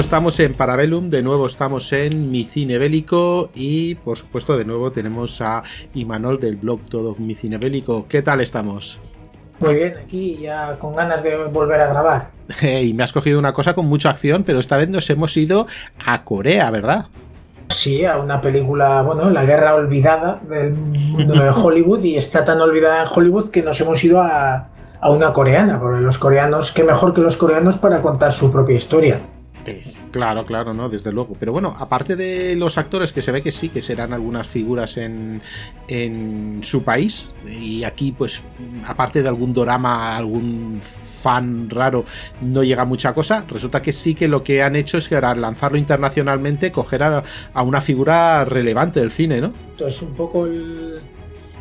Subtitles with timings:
[0.00, 4.64] nuevo estamos en Parabellum, de nuevo estamos en Mi Cine Bélico y por supuesto de
[4.64, 8.06] nuevo tenemos a Imanol del blog Todo Mi Cine Bélico.
[8.08, 8.98] ¿Qué tal estamos?
[9.58, 12.30] Muy bien, aquí ya con ganas de volver a grabar.
[12.62, 15.66] y me has cogido una cosa con mucha acción, pero esta vez nos hemos ido
[16.02, 17.04] a Corea, ¿verdad?
[17.68, 22.58] Sí, a una película, bueno, la guerra olvidada del mundo de Hollywood y está tan
[22.62, 26.84] olvidada en Hollywood que nos hemos ido a, a una coreana, porque los coreanos, qué
[26.84, 29.20] mejor que los coreanos para contar su propia historia.
[30.10, 31.36] Claro, claro, no, desde luego.
[31.38, 34.96] Pero bueno, aparte de los actores, que se ve que sí, que serán algunas figuras
[34.96, 35.42] en,
[35.88, 38.42] en su país, y aquí, pues,
[38.86, 42.04] aparte de algún drama, algún fan raro,
[42.40, 45.34] no llega mucha cosa, resulta que sí que lo que han hecho es que para
[45.34, 49.52] lanzarlo internacionalmente, coger a, a una figura relevante del cine, ¿no?
[49.72, 51.00] Entonces, un poco el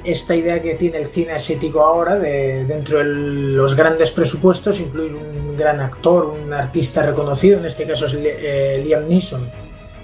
[0.03, 5.13] esta idea que tiene el cine asiático ahora, de dentro de los grandes presupuestos, incluir
[5.13, 9.49] un gran actor, un artista reconocido, en este caso es eh, Liam Neeson,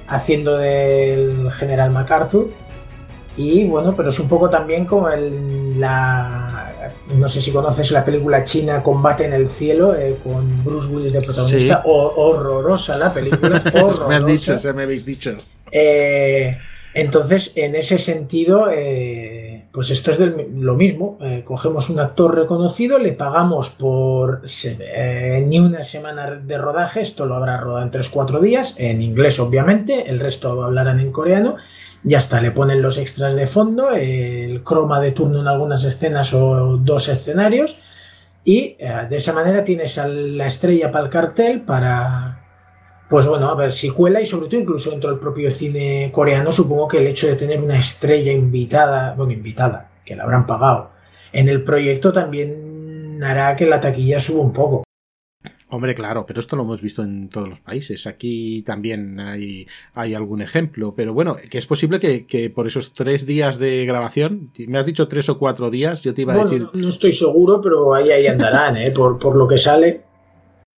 [0.08, 2.50] haciendo del general MacArthur.
[3.38, 6.92] Y bueno, pero es un poco también como el, la.
[7.18, 11.14] No sé si conoces la película china Combate en el Cielo, eh, con Bruce Willis
[11.14, 11.82] de protagonista.
[11.86, 13.62] horrorosa la película.
[13.74, 14.08] Horrorosa.
[14.08, 15.36] me han dicho, se me habéis dicho.
[15.70, 16.58] Eh,
[16.94, 18.72] entonces, en ese sentido,
[19.76, 21.18] pues esto es lo mismo.
[21.22, 27.26] Eh, cogemos un actor reconocido, le pagamos por eh, ni una semana de rodaje, esto
[27.26, 31.58] lo habrá rodado en 3-4 días, en inglés obviamente, el resto hablarán en coreano.
[32.04, 36.34] Ya está, le ponen los extras de fondo, el croma de turno en algunas escenas
[36.34, 37.76] o dos escenarios.
[38.46, 42.35] Y eh, de esa manera tienes a la estrella para el cartel para,
[43.10, 46.52] pues bueno, a ver si cuela y sobre todo incluso dentro del propio cine coreano,
[46.52, 50.92] supongo que el hecho de tener una estrella invitada, bueno, invitada, que la habrán pagado,
[51.32, 54.86] en el proyecto también hará que la taquilla suba un poco.
[55.68, 58.08] Hombre, claro, pero esto lo hemos visto en todos los países.
[58.08, 60.94] Aquí también hay, hay algún ejemplo.
[60.96, 65.08] Pero bueno, que es posible que, por esos tres días de grabación, me has dicho
[65.08, 66.68] tres o cuatro días, yo te iba a decir.
[66.74, 68.92] No, estoy seguro, pero ahí, ahí andarán, ¿eh?
[68.92, 70.04] por, por lo que sale.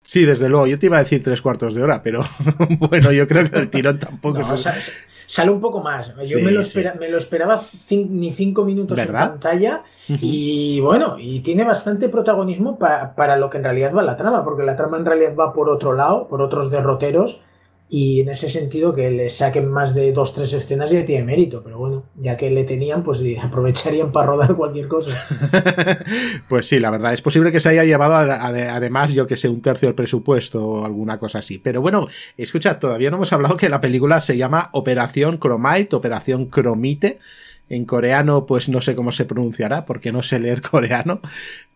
[0.06, 0.66] Sí, desde luego.
[0.66, 2.22] Yo te iba a decir tres cuartos de hora, pero
[2.78, 4.42] bueno, yo creo que el tirón tampoco
[5.28, 6.14] Sale un poco más.
[6.24, 6.62] Yo me, lo
[7.00, 13.36] me, lo esperaba ni cinco minutos en pantalla y bueno, y tiene bastante protagonismo para
[13.36, 15.94] lo que en realidad va la trama, porque la trama en realidad va por otro
[15.94, 17.40] lado, por otros derroteros
[17.88, 21.62] y en ese sentido que le saquen más de dos, tres escenas ya tiene mérito,
[21.62, 25.14] pero bueno, ya que le tenían, pues aprovecharían para rodar cualquier cosa.
[26.48, 29.62] pues sí, la verdad, es posible que se haya llevado además, yo que sé, un
[29.62, 31.58] tercio del presupuesto o alguna cosa así.
[31.58, 36.46] Pero bueno, escucha, todavía no hemos hablado que la película se llama Operación Chromite, Operación
[36.46, 37.20] Cromite
[37.68, 41.20] en coreano, pues no sé cómo se pronunciará, porque no sé leer coreano.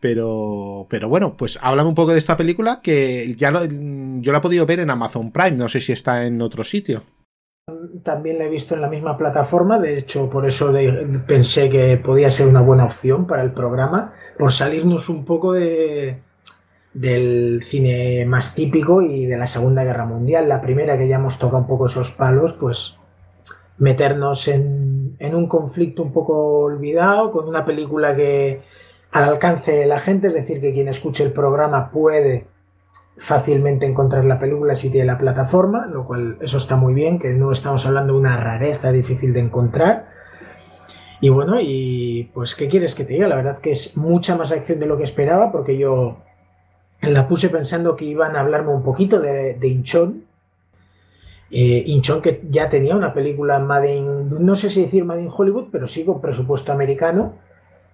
[0.00, 4.42] Pero, pero bueno, pues háblame un poco de esta película que ya yo la he
[4.42, 7.02] podido ver en Amazon Prime, no sé si está en otro sitio.
[8.02, 10.72] También la he visto en la misma plataforma, de hecho por eso
[11.26, 16.18] pensé que podía ser una buena opción para el programa, por salirnos un poco de,
[16.92, 20.48] del cine más típico y de la Segunda Guerra Mundial.
[20.48, 22.96] La primera que ya hemos tocado un poco esos palos, pues
[23.80, 28.60] meternos en, un conflicto un poco olvidado, con una película que
[29.12, 32.46] al alcance de la gente, es decir, que quien escuche el programa puede
[33.16, 37.31] fácilmente encontrar la película si tiene la plataforma, lo cual eso está muy bien, que
[37.31, 40.08] no estamos hablando de una rareza difícil de encontrar.
[41.22, 43.28] Y bueno, y pues, ¿qué quieres que te diga?
[43.28, 46.19] La verdad que es mucha más acción de lo que esperaba, porque yo
[47.00, 50.25] la puse pensando que iban a hablarme un poquito de, de Inchon,
[51.50, 55.31] eh, Inchon, que ya tenía una película Made in, no sé si decir Made in
[55.35, 57.35] Hollywood, pero sí con presupuesto americano,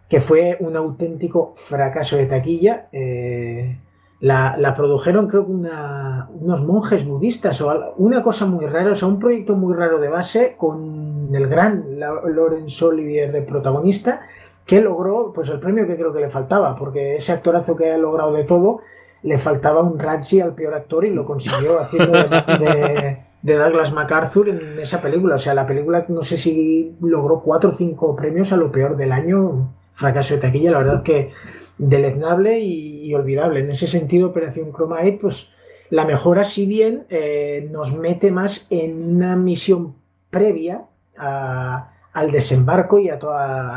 [0.09, 2.89] que fue un auténtico fracaso de taquilla.
[2.93, 3.79] Eh,
[4.21, 9.19] la, produjeron creo que unos monjes budistas o una cosa muy rara, o sea, un
[9.19, 14.21] proyecto muy raro de base con el gran Laurence Olivier de protagonista,
[14.67, 17.99] que logró pues el premio que creo que le faltaba, porque ese actorazo que ha
[17.99, 18.81] logrado de todo,
[19.23, 24.49] le faltaba un Razzie al peor actor y lo consiguió haciendo de de Douglas MacArthur
[24.49, 25.37] en esa película.
[25.37, 28.97] O sea, la película no sé si logró cuatro o cinco premios a lo peor
[28.97, 29.73] del año.
[29.93, 31.31] Fracaso de taquilla, la verdad que
[31.79, 33.61] deleznable y, olvidable.
[33.61, 35.53] En ese sentido, Operación Chromite, pues
[35.91, 39.95] la mejora, si bien eh, nos mete más en una misión
[40.31, 40.83] previa
[41.17, 43.19] al desembarco y a,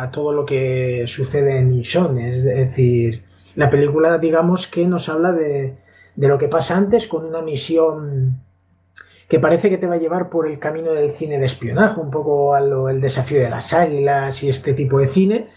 [0.01, 2.17] a, todo lo que sucede en Incheon.
[2.17, 3.23] Es decir,
[3.55, 5.75] la película, digamos que nos habla de,
[6.15, 8.41] de lo que pasa antes con una misión
[9.29, 12.09] que parece que te va a llevar por el camino del cine de espionaje, un
[12.09, 15.47] poco a el desafío de las águilas y este tipo de cine,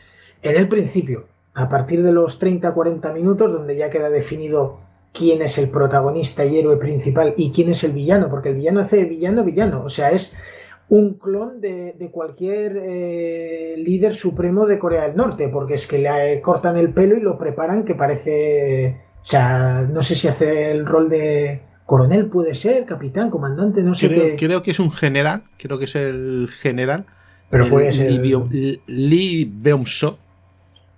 [0.43, 1.25] en el principio,
[1.55, 4.81] a partir de los 30-40 minutos, donde ya queda definido
[5.15, 8.81] quién es el protagonista y héroe principal y quién es el villano, porque el villano
[8.81, 10.35] hace villano, villano, o sea, es
[10.91, 16.43] un clon de, cualquier eh, líder supremo de Corea del Norte, porque es que le
[16.43, 20.85] cortan el pelo y lo preparan que parece, o sea, no sé si hace el
[20.85, 24.37] rol de coronel, puede ser, capitán, comandante, no sé creo, qué.
[24.47, 27.05] Creo que es un general, creo que es el general.
[27.50, 28.11] Pero puede ser.
[28.11, 30.19] Lee Beom-so.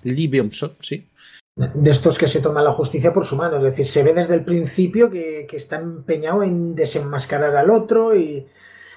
[0.04, 1.08] Lee Beom-so, sí
[1.56, 3.56] de estos que se toma la justicia por su mano.
[3.58, 8.46] Es decir, se ve desde el principio que, está empeñado en desenmascarar al otro y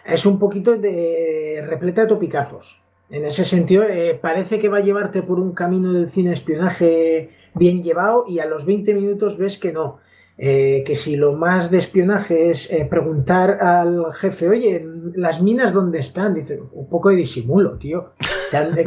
[0.05, 2.81] es un poquito de repleta de topicazos.
[3.09, 7.29] En ese sentido, eh, parece que va a llevarte por un camino del cine espionaje
[7.55, 9.99] bien llevado y a los 20 minutos ves que no.
[10.39, 14.85] Eh, que si lo más de espionaje es eh, preguntar al jefe, oye,
[15.15, 16.35] ¿las minas dónde están?
[16.35, 18.13] Dice, un poco de disimulo, tío.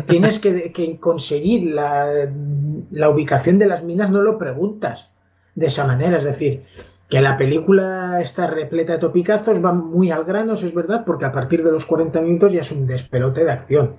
[0.07, 2.31] Tienes que, conseguir la,
[3.11, 5.11] ubicación de las minas, no lo preguntas
[5.57, 6.19] de esa manera.
[6.19, 6.63] Es decir,
[7.09, 11.25] que la película está repleta de topicazos, va muy al grano, eso es verdad, porque
[11.25, 13.97] a partir de los 40 minutos ya es un despelote de acción.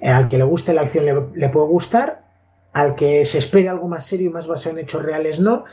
[0.00, 2.26] Eh, al que le guste la acción le, le puede gustar,
[2.72, 5.64] al que se espere algo más serio y más basado en hechos reales no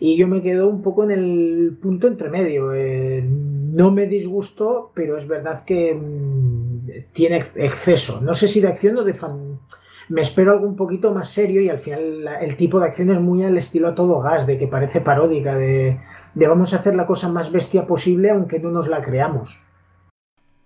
[0.00, 2.72] y yo me quedo un poco en el punto entre medio.
[2.72, 8.20] Eh, no me disgustó, pero es verdad que mm, tiene exceso.
[8.22, 9.58] No sé si de acción o de fan.
[10.08, 13.20] Me espero algo un poquito más serio y al final el tipo de acción es
[13.20, 16.00] muy al estilo a todo gas, de que parece paródica, de,
[16.34, 19.62] de vamos a hacer la cosa más bestia posible aunque no nos la creamos.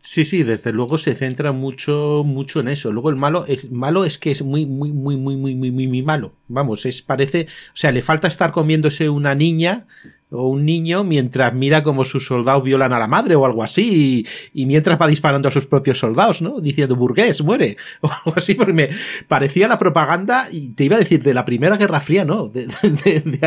[0.07, 2.93] Sí, sí, desde luego se centra mucho, mucho en eso.
[2.93, 6.03] Luego el malo es malo es que es muy, muy, muy, muy, muy, muy, muy,
[6.03, 6.35] malo.
[6.47, 9.87] Vamos, es parece, o sea, le falta estar comiéndose una niña
[10.35, 14.27] o un niño mientras mira como sus soldados violan a la madre o algo así
[14.53, 16.61] y, mientras va disparando a sus propios soldados, ¿no?
[16.61, 18.89] Diciendo burgués, muere o algo así porque me
[19.29, 22.49] parecía la propaganda y te iba a decir de la Primera Guerra Fría, ¿no?
[22.49, 22.65] De,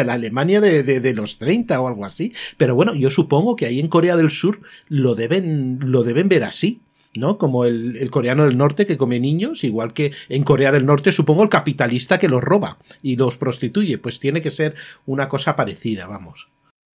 [0.06, 2.34] la Alemania de, de, los 30 o algo así.
[2.58, 6.44] Pero bueno, yo supongo que ahí en Corea del Sur lo deben, lo deben ver
[6.44, 6.82] así.
[7.16, 7.40] ¿no?
[7.40, 11.12] Como el, el, coreano del norte que come niños, igual que en Corea del Norte
[11.12, 14.76] supongo el capitalista que los roba y los prostituye, pues tiene que ser
[15.08, 16.48] una cosa parecida, vamos.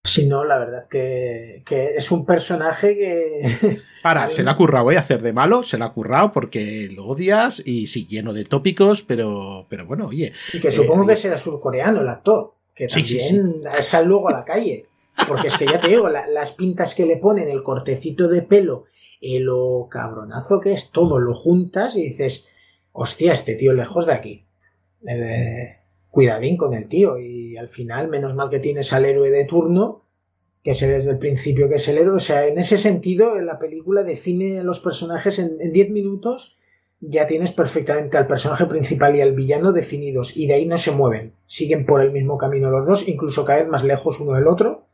[0.03, 1.63] Si no, la verdad que,
[1.95, 3.81] es un personaje que.
[4.03, 6.89] Para, se le ha currado, voy a hacer de malo, se le ha currado porque
[6.91, 10.33] lo odias y sí, lleno de tópicos, pero, pero bueno, oye.
[10.53, 14.87] Y que supongo que será surcoreano el actor, que también sale luego a la calle.
[15.27, 18.85] Porque es que ya te digo, las pintas que le ponen, el cortecito de pelo,
[19.21, 22.49] el lo cabronazo que es, todo lo juntas y dices,
[22.91, 24.45] hostia, este tío lejos de aquí.
[25.07, 25.77] Eh,
[26.11, 27.17] cuidadín con el tío.
[27.17, 30.03] Y al final, menos mal que tienes al héroe de turno,
[30.63, 32.17] que sé desde el principio que es el héroe.
[32.17, 36.59] O sea, en ese sentido, en la película define a los personajes en 10 minutos.
[36.99, 40.91] Ya tienes perfectamente al personaje principal y al villano definidos, y de ahí no se
[40.91, 41.33] mueven.
[41.47, 44.85] Siguen por el mismo camino los dos, incluso cada vez más lejos uno del otro.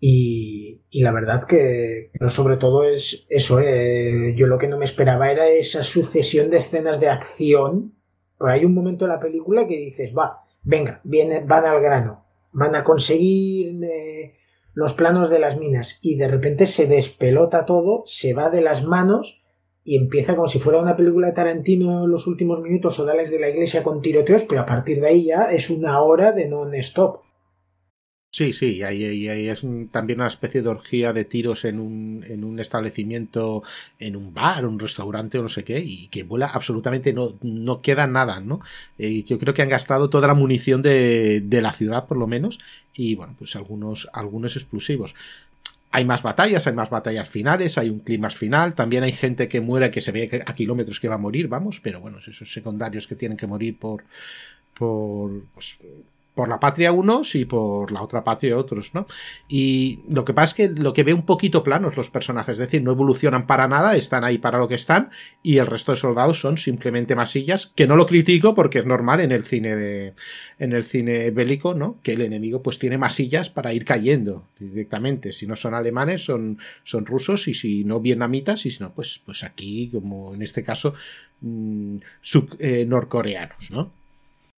[0.00, 4.78] Y, y la verdad que, pero sobre todo es eso, eh, yo lo que no
[4.78, 7.92] me esperaba era esa sucesión de escenas de acción
[8.48, 12.74] hay un momento en la película que dices, va, venga, viene, van al grano, van
[12.74, 14.34] a conseguir eh,
[14.74, 18.84] los planos de las minas y de repente se despelota todo, se va de las
[18.84, 19.42] manos
[19.84, 23.12] y empieza como si fuera una película de Tarantino en los últimos minutos o de
[23.12, 26.32] Alex de la Iglesia con tiroteos, pero a partir de ahí ya es una hora
[26.32, 27.20] de non-stop.
[28.34, 29.60] Sí, sí, ahí, es
[29.90, 33.62] también una especie de orgía de tiros en un, en un establecimiento,
[33.98, 37.82] en un bar, un restaurante o no sé qué, y que vuela absolutamente, no, no
[37.82, 38.60] queda nada, ¿no?
[38.98, 42.26] Eh, yo creo que han gastado toda la munición de, de la ciudad, por lo
[42.26, 42.58] menos,
[42.94, 45.14] y bueno, pues algunos, algunos explosivos.
[45.90, 49.60] Hay más batallas, hay más batallas finales, hay un clima final, también hay gente que
[49.60, 53.06] muere que se ve a kilómetros que va a morir, vamos, pero bueno, esos secundarios
[53.06, 54.04] que tienen que morir por,
[54.74, 55.78] por pues,
[56.34, 59.06] por la patria unos y por la otra patria otros, ¿no?
[59.48, 62.58] Y lo que pasa es que lo que ve un poquito planos los personajes, es
[62.58, 65.10] decir, no evolucionan para nada, están ahí para lo que están
[65.42, 69.20] y el resto de soldados son simplemente masillas, que no lo critico porque es normal
[69.20, 70.14] en el cine de
[70.58, 71.98] en el cine bélico, ¿no?
[72.02, 76.58] Que el enemigo pues tiene masillas para ir cayendo directamente, si no son alemanes son
[76.84, 80.62] son rusos y si no vietnamitas y si no pues pues aquí como en este
[80.62, 80.94] caso
[81.42, 81.96] mmm,
[82.58, 84.01] eh, norcoreanos, ¿no?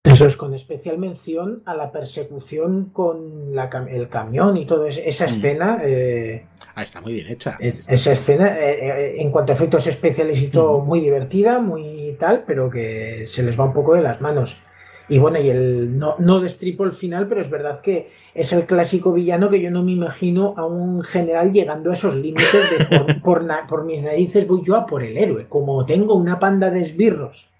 [0.03, 3.53] Eso es con especial mención a la persecución con
[3.89, 5.27] el camión y toda esa mm.
[5.29, 5.81] escena.
[5.81, 6.45] Eh,
[6.75, 7.57] ah, está muy bien hecha.
[7.60, 12.43] Esa escena, eh, eh, en cuanto a efectos especiales y todo, muy divertida, muy tal,
[12.45, 14.60] pero que se les va un poco de las manos.
[15.07, 18.65] Y bueno, y el no, no destripo el final, pero es verdad que es el
[18.65, 22.86] clásico villano que yo no me imagino a un general llegando a esos límites de
[22.98, 25.48] por, por, por mis narices voy yo a por el héroe.
[25.48, 27.52] Como tengo una panda de esbirros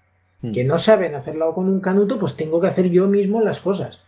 [0.52, 0.66] que mm.
[0.66, 3.98] no saben hacerlo con un canuto, pues tengo que hacer yo mismo las cosas.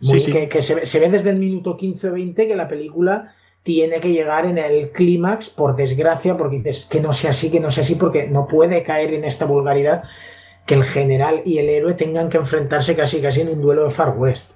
[0.00, 3.34] Que, se, ve desde el minuto 15 o 20 que la película
[3.64, 7.58] tiene que llegar en el clímax, por desgracia, porque dices que no sea así, que
[7.58, 10.04] no sea así, porque no puede caer en esta vulgaridad
[10.66, 13.90] que el general y el héroe tengan que enfrentarse casi casi en un duelo de
[13.90, 14.52] Far West.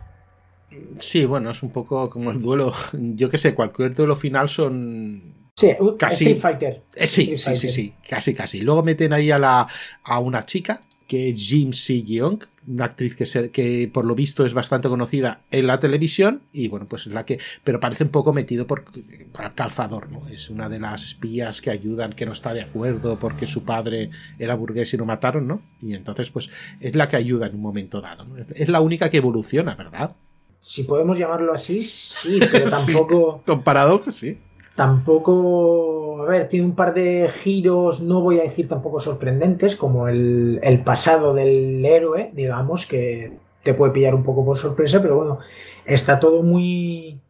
[1.01, 5.42] Sí, bueno, es un poco como el duelo, yo que sé, cualquier duelo final son
[5.55, 6.83] Sí, casi, Street Fighter.
[6.95, 8.61] Eh, sí, sí, sí, sí, casi, casi.
[8.63, 9.67] Luego meten ahí a, la,
[10.03, 14.55] a una chica, que es Jim Si-young, una actriz que, que por lo visto es
[14.55, 18.33] bastante conocida en la televisión, y bueno, pues es la que, pero parece un poco
[18.33, 20.27] metido por, por calzador, ¿no?
[20.29, 24.11] Es una de las espías que ayudan, que no está de acuerdo porque su padre
[24.39, 25.61] era burgués y lo mataron, ¿no?
[25.83, 26.49] Y entonces, pues
[26.81, 28.37] es la que ayuda en un momento dado, ¿no?
[28.55, 30.17] Es la única que evoluciona, ¿verdad?
[30.61, 33.43] Si podemos llamarlo así, sí, pero tampoco.
[33.45, 34.39] Comparado, sí.
[34.75, 40.09] Tampoco, a ver, tiene un par de giros, no voy a decir tampoco sorprendentes, como
[40.09, 45.39] el, pasado del héroe, digamos, que te puede pillar un poco por sorpresa, pero bueno,
[45.85, 47.21] está todo muy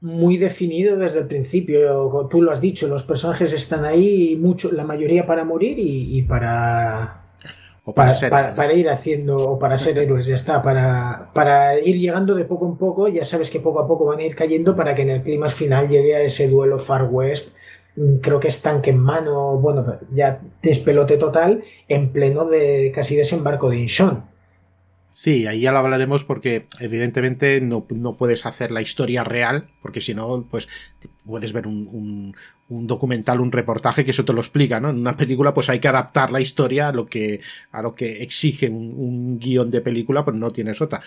[0.00, 2.28] muy definido desde el principio.
[2.30, 7.25] Tú lo has dicho, los personajes están ahí, mucho, la mayoría para morir y para
[7.94, 12.66] para, ir haciendo, o para ser héroes, ya está, para, para ir llegando de poco
[12.66, 15.10] en poco, ya sabes que poco a poco van a ir cayendo para que en
[15.10, 17.54] el clima final llegue a ese duelo Far West,
[17.94, 23.14] mm, creo que es tanque en mano, bueno, ya despelote total, en pleno de casi
[23.14, 24.36] desembarco de Inshon.
[25.16, 27.86] Sí, ahí ya lo hablaremos porque evidentemente no,
[28.18, 30.68] puedes hacer la historia real, porque si no, pues
[31.26, 32.34] puedes ver un,
[32.68, 34.90] un documental, un reportaje que eso te lo explica, ¿no?
[34.90, 37.40] En una película pues hay que adaptar la historia a lo que,
[37.70, 41.00] a lo que exige un, guion de película, pues no tienes otra.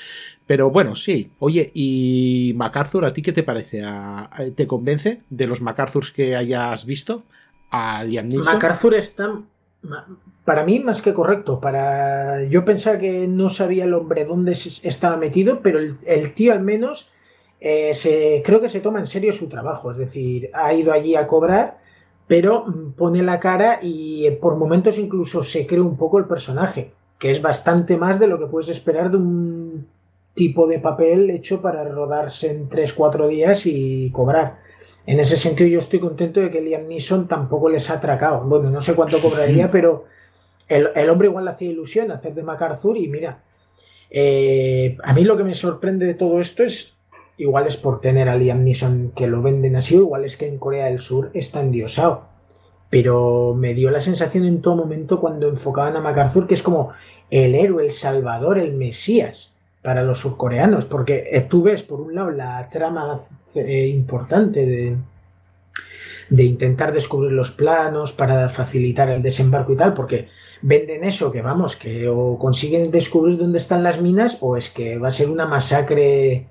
[0.45, 1.31] Pero bueno, sí.
[1.39, 3.83] Oye, ¿y MacArthur a ti qué te parece?
[4.55, 7.23] ¿Te convence de los MacArthurs que hayas visto?
[7.71, 8.53] A Liam Neeson?
[8.53, 9.41] MacArthur está
[10.45, 11.59] para mí más que correcto.
[11.59, 16.61] Para yo pensaba que no sabía el hombre dónde estaba metido, pero el tío al
[16.61, 17.11] menos
[17.61, 21.15] eh, se, creo que se toma en serio su trabajo, es decir, ha ido allí
[21.15, 21.79] a cobrar,
[22.27, 26.91] pero pone la cara y eh, por momentos incluso se cree un poco el personaje,
[27.17, 29.87] que es bastante más de lo que puedes esperar de un
[30.33, 34.59] tipo de papel hecho para rodarse en 3-4 días y cobrar.
[35.05, 38.41] En ese sentido yo estoy contento de que Liam Neeson tampoco les ha atracado.
[38.41, 40.05] Bueno, no sé cuánto cobraría, pero
[40.67, 43.41] el, hombre igual le hacía ilusión hacer de MacArthur y mira,
[44.11, 46.95] eh, a mí lo que me sorprende de todo esto es
[47.39, 50.59] igual es por tener a Liam Neeson que lo venden así, igual es que en
[50.59, 52.25] Corea del Sur está endiosado.
[52.89, 56.91] Pero me dio la sensación en todo momento cuando enfocaban a MacArthur que es como
[57.31, 62.29] el héroe, el salvador, el mesías para los surcoreanos, porque tú ves por un lado
[62.31, 63.21] la trama
[63.55, 64.97] eh, importante
[66.29, 70.27] de intentar descubrir los planos para facilitar el desembarco y tal, porque
[70.61, 74.97] venden eso, que vamos, que o consiguen descubrir dónde están las minas o es que
[74.97, 76.47] va a ser una masacre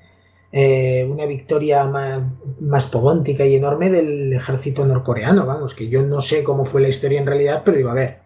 [0.50, 1.84] eh, una victoria
[2.60, 7.20] mastodóntica y enorme del ejército norcoreano, vamos, que yo no sé cómo fue la historia
[7.20, 8.18] en realidad, pero digo, a ver,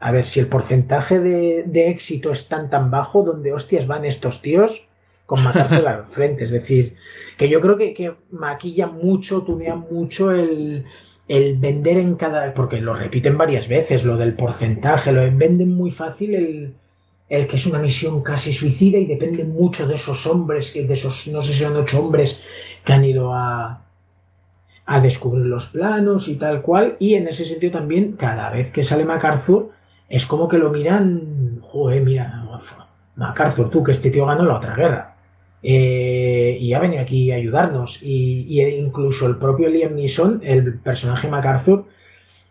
[0.00, 4.42] a ver, si el porcentaje de, éxito es tan tan bajo, donde hostias van estos
[4.42, 4.88] tíos
[5.26, 6.44] con matarse al frente?
[6.44, 6.96] Es decir,
[7.36, 10.84] que yo creo que, que maquilla mucho, tunea mucho el,
[11.28, 12.54] el vender en cada...
[12.54, 16.74] porque lo repiten varias veces, lo del porcentaje, lo venden muy fácil el
[17.28, 21.28] el que es una misión casi suicida y depende mucho de esos hombres, de esos,
[21.28, 22.42] no sé si son ocho hombres
[22.84, 23.82] que han ido a,
[24.86, 26.96] a descubrir los planos y tal cual.
[26.98, 29.70] Y en ese sentido también, cada vez que sale MacArthur,
[30.08, 32.46] es como que lo miran, joder, mira,
[33.16, 35.14] MacArthur, tú, que este tío ganó la otra guerra.
[35.62, 38.02] Eh, y ha venido aquí a ayudarnos.
[38.02, 41.84] Y, incluso el propio Liam Neeson, el personaje MacArthur,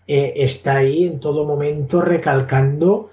[0.06, 3.10] eh, está ahí en todo momento recalcando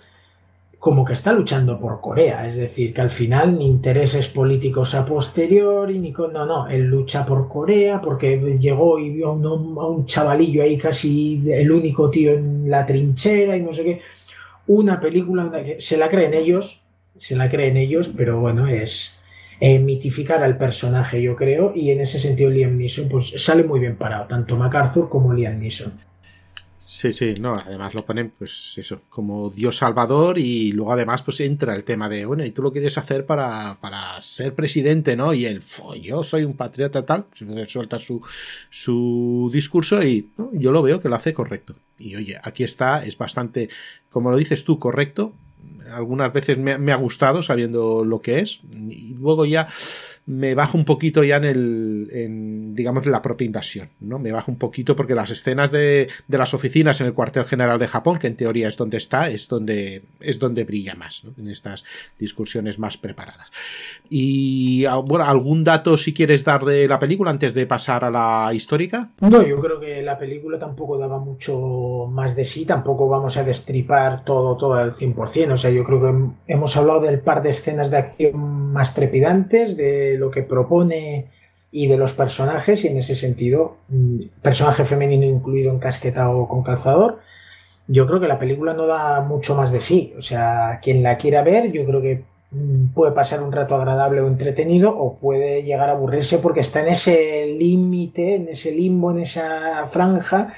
[0.84, 5.06] como que está luchando por Corea, es decir, que al final ni intereses políticos a
[5.06, 10.62] posteriori, ni no, no, él lucha por Corea porque llegó y vio a un, chavalillo
[10.62, 14.02] ahí casi el único tío en la trinchera y no sé qué.
[14.66, 16.82] Una película, se la creen ellos,
[17.16, 19.18] se la creen ellos, pero bueno, es
[19.60, 23.80] eh, mitificar al personaje, yo creo, y en ese sentido Liam Neeson pues sale muy
[23.80, 25.94] bien parado, tanto MacArthur como Liam Neeson.
[26.86, 31.40] Sí, sí, no, además lo ponen, pues eso, como Dios Salvador y luego además pues
[31.40, 35.32] entra el tema de, bueno, y tú lo quieres hacer para, para ser presidente, ¿no?
[35.32, 35.62] Y él,
[36.02, 37.24] yo soy un patriota tal,
[37.68, 38.20] suelta su,
[38.68, 41.74] su discurso y yo lo veo que lo hace correcto.
[41.98, 43.70] Y oye, aquí está, es bastante,
[44.10, 45.32] como lo dices tú, correcto.
[45.90, 48.60] Algunas veces me, me ha gustado sabiendo lo que es
[48.90, 49.68] y luego ya
[50.26, 54.18] me baja un poquito ya en el, en, digamos, la propia invasión, ¿no?
[54.18, 57.78] Me baja un poquito porque las escenas de, de, las oficinas en el cuartel general
[57.78, 61.32] de Japón, que en teoría es donde está, es donde, es donde brilla más, ¿no?
[61.36, 61.84] En estas
[62.18, 63.50] discusiones más preparadas.
[64.08, 68.10] Y, ah, bueno, ¿algún dato si quieres dar de la película antes de pasar a
[68.10, 69.10] la histórica?
[69.20, 73.44] No, yo creo que la película tampoco daba mucho más de sí, tampoco vamos a
[73.44, 77.50] destripar todo, todo al 100%, o sea, yo creo que hemos hablado del par de
[77.50, 81.26] escenas de acción más trepidantes, de lo que propone
[81.70, 86.46] y de los personajes, y en ese sentido, mm, personaje femenino incluido en casqueta o
[86.48, 87.18] con calzador,
[87.88, 90.14] yo creo que la película no da mucho más de sí.
[90.18, 94.20] O sea, quien la quiera ver, yo creo que mm, puede pasar un rato agradable
[94.20, 99.10] o entretenido o puede llegar a aburrirse porque está en ese límite, en ese limbo,
[99.10, 100.54] en esa franja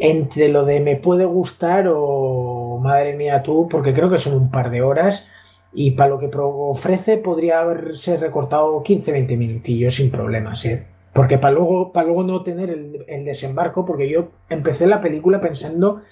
[0.00, 4.50] entre lo de me puede gustar o madre mía tú, porque creo que son un
[4.50, 5.28] par de horas
[5.72, 10.86] y para lo que ofrece podría haberse recortado 15-20 minutillos sin problemas, ¿eh?
[11.12, 16.02] Porque para luego, para luego no tener el, desembarco, porque yo empecé la película pensando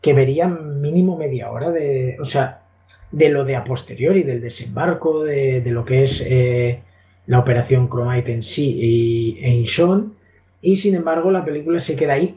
[0.00, 2.62] que vería mínimo media hora de, o sea,
[3.10, 6.80] de lo de a posteriori, del desembarco, de, lo que es eh,
[7.26, 10.14] la operación Chromite en sí y, en Sean,
[10.62, 12.36] y sin embargo la película se queda ahí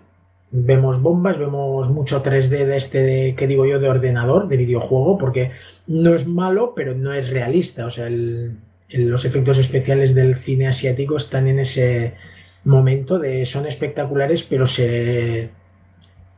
[0.51, 5.17] vemos bombas, vemos mucho 3D de este, de, que digo yo, de ordenador, de videojuego,
[5.17, 5.51] porque
[5.87, 7.85] no es malo, pero no es realista.
[7.85, 12.13] O sea, los efectos especiales del cine asiático están en ese
[12.63, 15.49] momento de son espectaculares, pero se,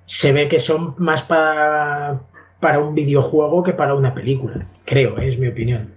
[0.05, 2.21] se ve que son más para,
[2.59, 4.67] para un videojuego que para una película.
[4.85, 5.29] Creo, ¿eh?
[5.29, 5.93] es mi opinión.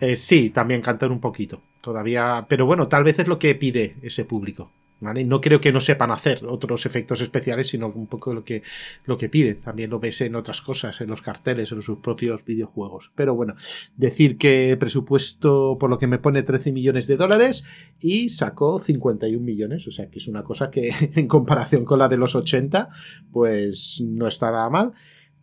[0.00, 1.62] Eh, sí, también cantan un poquito.
[1.80, 2.46] Todavía.
[2.48, 4.70] Pero bueno, tal vez es lo que pide ese público.
[5.12, 8.62] No creo que no sepan hacer otros efectos especiales, sino un poco lo que,
[9.04, 9.60] lo que piden.
[9.60, 13.12] También lo ves en otras cosas, en los carteles, en sus propios videojuegos.
[13.14, 13.54] Pero bueno,
[13.96, 17.64] decir que presupuesto, por lo que me pone 13 millones de dólares
[18.00, 19.86] y sacó 51 millones.
[19.86, 22.88] O sea que es una cosa que en comparación con la de los 80,
[23.32, 24.92] pues no está nada mal.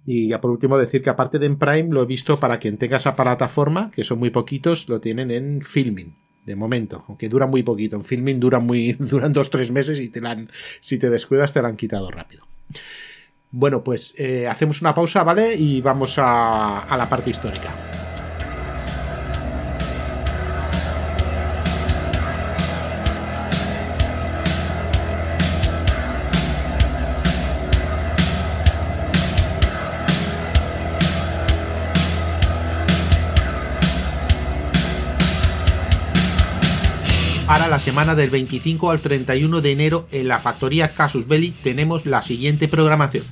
[0.05, 2.77] Y ya por último decir que aparte de en Prime lo he visto para quien
[2.77, 7.47] tenga esa plataforma, que son muy poquitos, lo tienen en Filming de momento, aunque dura
[7.47, 7.95] muy poquito.
[7.95, 10.37] En filming dura muy, duran dos tres meses y te la
[10.79, 12.45] si te descuidas te la han quitado rápido.
[13.51, 15.55] Bueno, pues eh, hacemos una pausa, ¿vale?
[15.55, 18.00] Y vamos a la parte histórica.
[37.71, 42.21] La semana del 25 al 31 de enero en la factoría Casus Belli tenemos la
[42.21, 43.23] siguiente programación.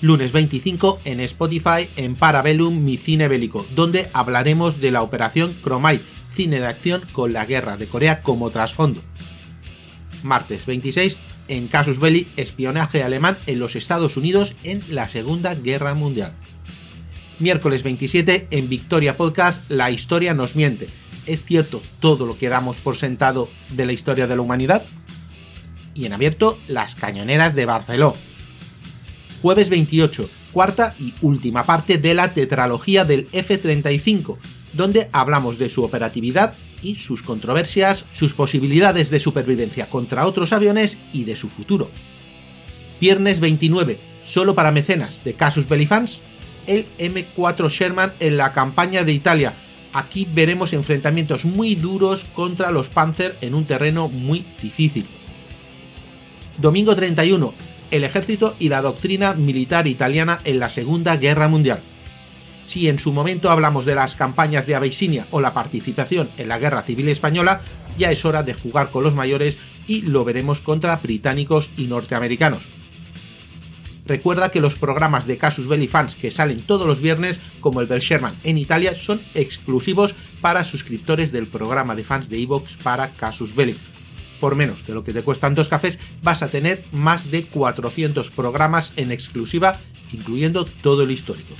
[0.00, 6.02] Lunes 25 en Spotify en Parabellum Mi Cine Bélico, donde hablaremos de la operación Chromite,
[6.32, 9.02] cine de acción con la guerra de Corea como trasfondo.
[10.22, 15.92] Martes 26 en Casus Belli, espionaje alemán en los Estados Unidos en la Segunda Guerra
[15.92, 16.32] Mundial.
[17.38, 20.88] Miércoles 27 en Victoria Podcast La historia nos miente,
[21.26, 24.84] ¿Es cierto todo lo que damos por sentado de la historia de la humanidad?
[25.94, 28.14] Y en abierto, las cañoneras de Barceló.
[29.40, 34.36] Jueves 28, cuarta y última parte de la tetralogía del F-35,
[34.72, 40.98] donde hablamos de su operatividad y sus controversias, sus posibilidades de supervivencia contra otros aviones
[41.12, 41.90] y de su futuro.
[43.00, 46.20] Viernes 29, solo para mecenas de Casus Belli fans,
[46.66, 49.54] el M4 Sherman en la campaña de Italia,
[49.94, 55.06] aquí veremos enfrentamientos muy duros contra los Panzer en un terreno muy difícil.
[56.58, 57.54] Domingo 31.
[57.90, 61.80] El ejército y la doctrina militar italiana en la Segunda Guerra Mundial.
[62.66, 66.58] Si en su momento hablamos de las campañas de Abisinia o la participación en la
[66.58, 67.60] Guerra Civil Española,
[67.96, 72.66] ya es hora de jugar con los mayores y lo veremos contra británicos y norteamericanos.
[74.06, 77.88] Recuerda que los programas de Casus Belli Fans que salen todos los viernes, como el
[77.88, 83.12] del Sherman en Italia, son exclusivos para suscriptores del programa de fans de Evox para
[83.12, 83.76] Casus Belli.
[84.40, 88.30] Por menos de lo que te cuestan dos cafés, vas a tener más de 400
[88.30, 89.78] programas en exclusiva,
[90.12, 91.54] incluyendo todo el histórico.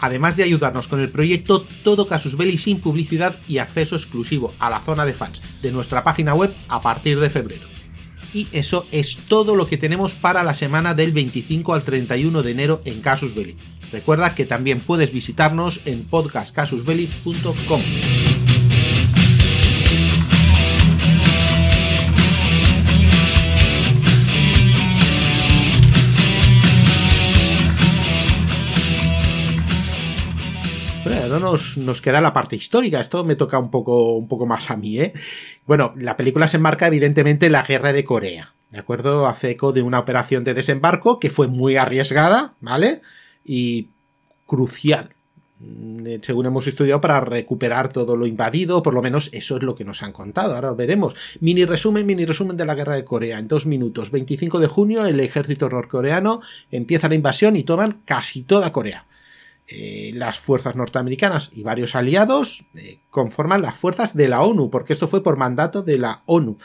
[0.00, 4.70] Además de ayudarnos con el proyecto, todo Casus Belli sin publicidad y acceso exclusivo a
[4.70, 7.73] la zona de fans de nuestra página web a partir de febrero.
[8.34, 12.50] Y eso es todo lo que tenemos para la semana del 25 al 31 de
[12.50, 13.56] enero en Casus Belli.
[13.92, 17.80] Recuerda que también puedes visitarnos en podcastcasusbelli.com.
[31.40, 33.00] nos, queda la parte histórica.
[33.00, 35.12] Esto me toca un poco, un poco más a mí, ¿eh?
[35.66, 38.52] Bueno, la película se enmarca evidentemente en la guerra de Corea.
[38.70, 39.26] ¿De acuerdo?
[39.26, 43.02] Hace eco de una operación de desembarco que fue muy arriesgada, ¿vale?
[43.44, 43.88] Y
[44.46, 45.14] crucial
[45.60, 49.62] Mm, eh, según hemos estudiado, para recuperar todo lo invadido, por lo menos eso es
[49.62, 50.54] lo que nos han contado.
[50.54, 51.14] Ahora veremos.
[51.40, 53.38] Mini resumen, mini resumen de la guerra de Corea.
[53.38, 54.10] En dos minutos.
[54.10, 59.06] 25 de junio, el ejército norcoreano empieza la invasión y toman casi toda Corea.
[59.66, 64.92] Eh, las fuerzas norteamericanas y varios aliados eh, conforman las fuerzas de la ONU, porque
[64.92, 66.58] esto fue por mandato de la ONU,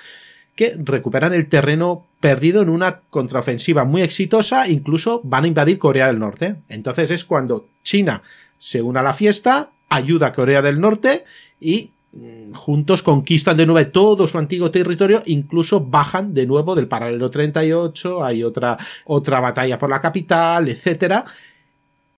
[0.53, 6.07] que recuperan el terreno perdido en una contraofensiva muy exitosa, incluso van a invadir Corea
[6.07, 6.57] del Norte.
[6.67, 8.21] Entonces es cuando China
[8.57, 11.23] se une a la fiesta, ayuda a Corea del Norte
[11.61, 16.89] y mm, juntos conquistan de nuevo todo su antiguo territorio, incluso bajan de nuevo del
[16.89, 21.23] paralelo 38, hay otra, otra batalla por la capital, etcétera.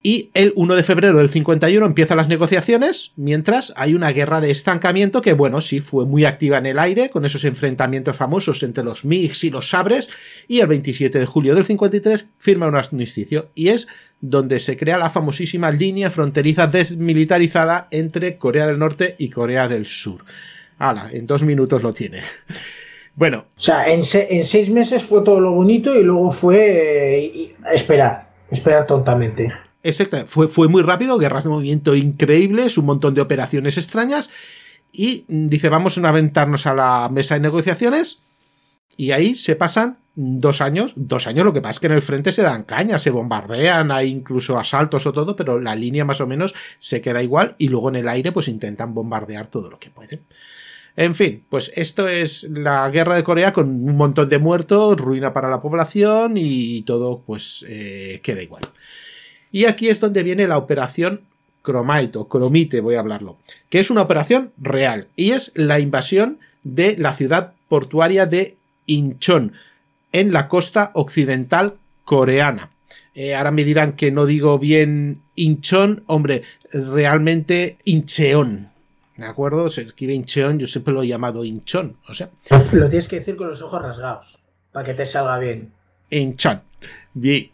[0.03, 4.49] Y el 1 de febrero del 51 empiezan las negociaciones, mientras hay una guerra de
[4.49, 8.83] estancamiento que, bueno, sí fue muy activa en el aire, con esos enfrentamientos famosos entre
[8.83, 10.09] los MiGs y los Sabres,
[10.47, 13.87] y el 27 de julio del 53 firma un armisticio, y es
[14.21, 19.85] donde se crea la famosísima línea fronteriza desmilitarizada entre Corea del Norte y Corea del
[19.85, 20.25] Sur.
[20.79, 22.21] Hala, en dos minutos lo tiene.
[23.13, 23.39] Bueno.
[23.57, 28.87] O sea, en, seis meses fue todo lo bonito y luego fue eh, esperar, esperar
[28.87, 29.51] tontamente.
[29.84, 34.30] Exacto, fue, fue muy rápido, guerras de movimiento increíbles, un montón de operaciones extrañas.
[34.91, 38.20] Y dice, vamos a aventarnos a la mesa de negociaciones.
[38.98, 40.94] Y ahí se pasan dos años.
[40.96, 43.91] Dos años, lo que pasa es que en el frente se dan cañas, se bombardean,
[43.91, 47.56] hay incluso asaltos o todo, pero la línea más o menos se queda igual.
[47.58, 50.22] Y luego en el aire, pues intentan bombardear todo lo que pueden.
[50.98, 55.32] En fin, pues esto es la guerra de Corea con un montón de muertos, ruina
[55.32, 58.63] para la población y todo, pues eh, queda igual.
[59.51, 61.21] Y aquí es donde viene la operación
[61.63, 63.37] Chromite o Cromite, voy a hablarlo,
[63.69, 69.53] que es una operación real y es la invasión de la ciudad portuaria de Incheon
[70.11, 72.71] en la costa occidental coreana.
[73.13, 78.69] Eh, ahora me dirán que no digo bien Incheon, hombre, realmente Incheon.
[79.17, 79.69] ¿De acuerdo?
[79.69, 82.29] Se escribe Incheon, yo siempre lo he llamado Incheon, o sea.
[82.71, 84.39] Lo tienes que decir con los ojos rasgados,
[84.71, 85.71] para que te salga bien.
[86.09, 86.61] Incheon.
[87.13, 87.51] Bien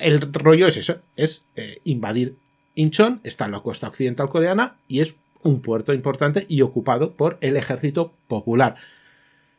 [0.00, 2.36] el rollo es eso, es eh, invadir
[2.74, 7.38] Incheon, está en la costa occidental coreana y es un puerto importante y ocupado por
[7.40, 8.76] el ejército popular.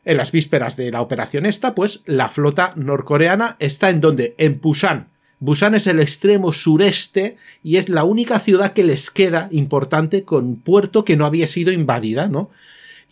[0.04, 4.34] En las vísperas de la operación esta, pues la flota norcoreana está en donde?
[4.38, 5.08] En Busan.
[5.38, 10.56] Busan es el extremo sureste y es la única ciudad que les queda importante con
[10.56, 12.50] puerto que no había sido invadida, ¿no?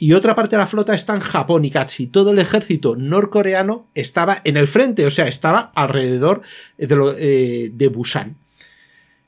[0.00, 3.88] Y otra parte de la flota está en Japón y casi todo el ejército norcoreano
[3.94, 6.42] estaba en el frente, o sea, estaba alrededor
[6.78, 8.36] de, eh, Busan.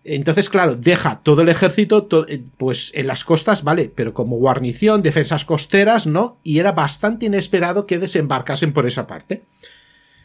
[0.05, 5.03] Entonces, claro, deja todo el ejército eh, pues en las costas, vale, pero como guarnición,
[5.03, 6.39] defensas costeras, ¿no?
[6.45, 9.43] Y era bastante inesperado que desembarcasen por esa parte.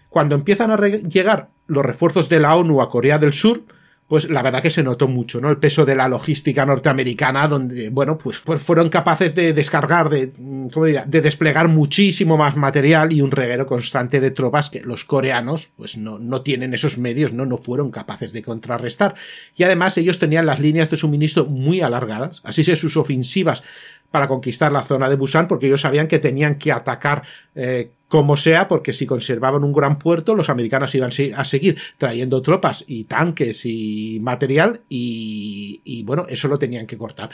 [0.10, 3.64] Cuando empiezan a llegar los refuerzos de la ONU a Corea del Sur,
[4.08, 5.50] pues la verdad que se notó mucho, ¿no?
[5.50, 10.68] El peso de la logística norteamericana, donde, bueno, pues fueron capaces de descargar, de, mm,
[10.68, 11.06] ¿cómo diría?
[11.08, 15.98] de desplegar muchísimo más material y un reguero constante de tropas que los coreanos, pues
[15.98, 17.48] no, no tienen esos medios, ¿no?
[17.48, 19.16] No fueron capaces de contrarrestar.
[19.56, 23.64] Y además ellos tenían las líneas de suministro muy alargadas, así que sus ofensivas
[24.12, 27.24] para conquistar la zona de Busan, porque ellos sabían que tenían que atacar
[27.56, 32.42] eh, como sea, porque si conservaban un gran puerto, los americanos iban a seguir trayendo
[32.42, 37.30] tropas y tanques y material y, bueno, eso lo tenían que cortar.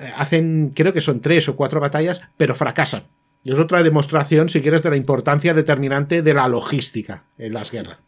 [0.00, 3.04] Eh, hacen, creo que son tres o cuatro batallas, pero fracasan.
[3.44, 7.70] Y es otra demostración, si quieres, de la importancia determinante de la logística en las
[7.70, 7.98] guerras.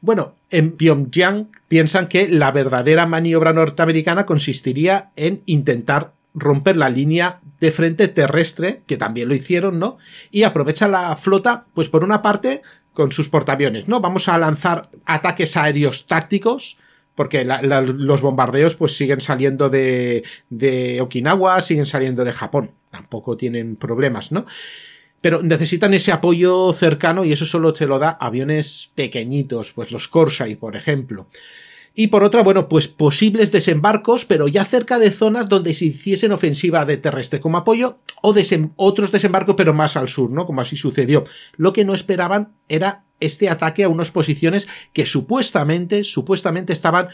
[0.00, 7.40] Bueno, en Pyongyang piensan que la verdadera maniobra norteamericana consistiría en intentar romper la línea
[7.60, 9.96] de frente terrestre, que también lo hicieron, ¿no?
[10.30, 14.00] Y aprovecha la flota, pues por una parte, con sus portaaviones, ¿no?
[14.00, 16.78] Vamos a lanzar ataques aéreos tácticos,
[17.14, 23.76] porque los bombardeos pues siguen saliendo de, de Okinawa, siguen saliendo de Japón, tampoco tienen
[23.76, 24.44] problemas, ¿no?
[25.22, 30.08] Pero necesitan ese apoyo cercano y eso solo te lo da aviones pequeñitos, pues los
[30.08, 31.26] Corsair, por ejemplo
[31.98, 36.30] y por otra, bueno, pues posibles desembarcos, pero ya cerca de zonas donde se hiciesen
[36.30, 38.34] ofensiva de terrestre como apoyo, o
[38.76, 40.44] otros desembarcos, pero más al sur, ¿no?
[40.44, 41.24] Como así sucedió.
[41.56, 47.08] Lo que no esperaban era este ataque a unas posiciones que supuestamente, supuestamente estaban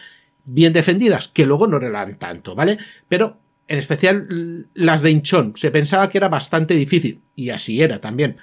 [0.44, 2.76] bien defendidas, que luego no eran tanto, ¿vale?
[3.08, 8.00] Pero en especial las de Inchon, se pensaba que era bastante difícil, y así era
[8.00, 8.38] también.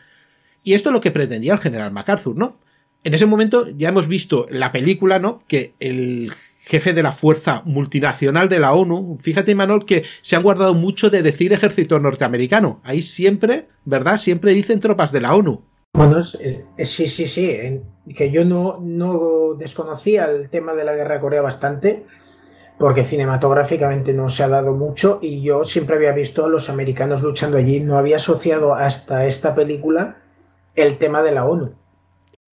[0.64, 2.60] Y esto es lo que pretendía el general MacArthur, ¿no?
[3.04, 5.44] En ese momento ya hemos visto en la película, ¿no?
[5.48, 9.18] Que el jefe de la fuerza multinacional de la ONU.
[9.22, 12.80] Fíjate, Manuel, que se han guardado mucho de decir ejército norteamericano.
[12.84, 14.18] Ahí siempre, ¿verdad?
[14.18, 15.64] Siempre dicen tropas de la ONU.
[15.94, 17.82] Bueno, sí, sí, sí.
[18.16, 22.04] Que yo no, no desconocía el tema de la guerra de Corea bastante,
[22.78, 27.24] porque cinematográficamente no se ha dado mucho y yo siempre había visto a los americanos
[27.24, 27.80] luchando allí.
[27.80, 30.18] No había asociado hasta esta película
[30.76, 31.79] el tema de la ONU.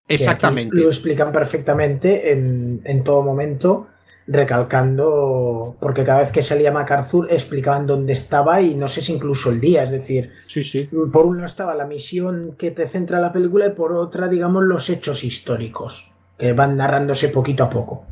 [0.07, 0.75] Exactamente.
[0.75, 3.87] Lo explican perfectamente en, en, todo momento,
[4.27, 9.49] recalcando, porque cada vez que salía MacArthur explicaban dónde estaba y no sé si incluso
[9.51, 10.89] el día, es decir, sí, sí.
[11.11, 14.63] por un lado estaba la misión que te centra la película y por otra, digamos,
[14.63, 18.05] los hechos históricos, que van narrándose poquito a poco.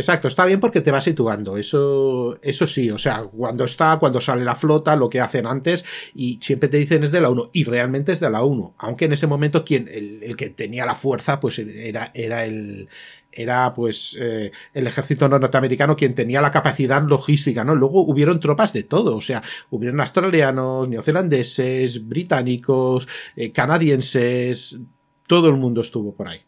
[0.00, 4.18] Exacto, está bien porque te va situando, eso, eso sí, o sea, cuando está, cuando
[4.18, 5.84] sale la flota, lo que hacen antes,
[6.14, 9.04] y siempre te dicen es de la 1, y realmente es de la 1, aunque
[9.04, 12.88] en ese momento quien, el, que tenía la fuerza, pues era, era el,
[13.30, 17.74] era pues eh, el ejército norteamericano quien tenía la capacidad logística, ¿no?
[17.74, 24.80] Luego hubieron tropas de todo, o sea, hubieron australianos, neozelandeses, británicos, eh, canadienses,
[25.26, 26.40] todo el mundo estuvo por ahí.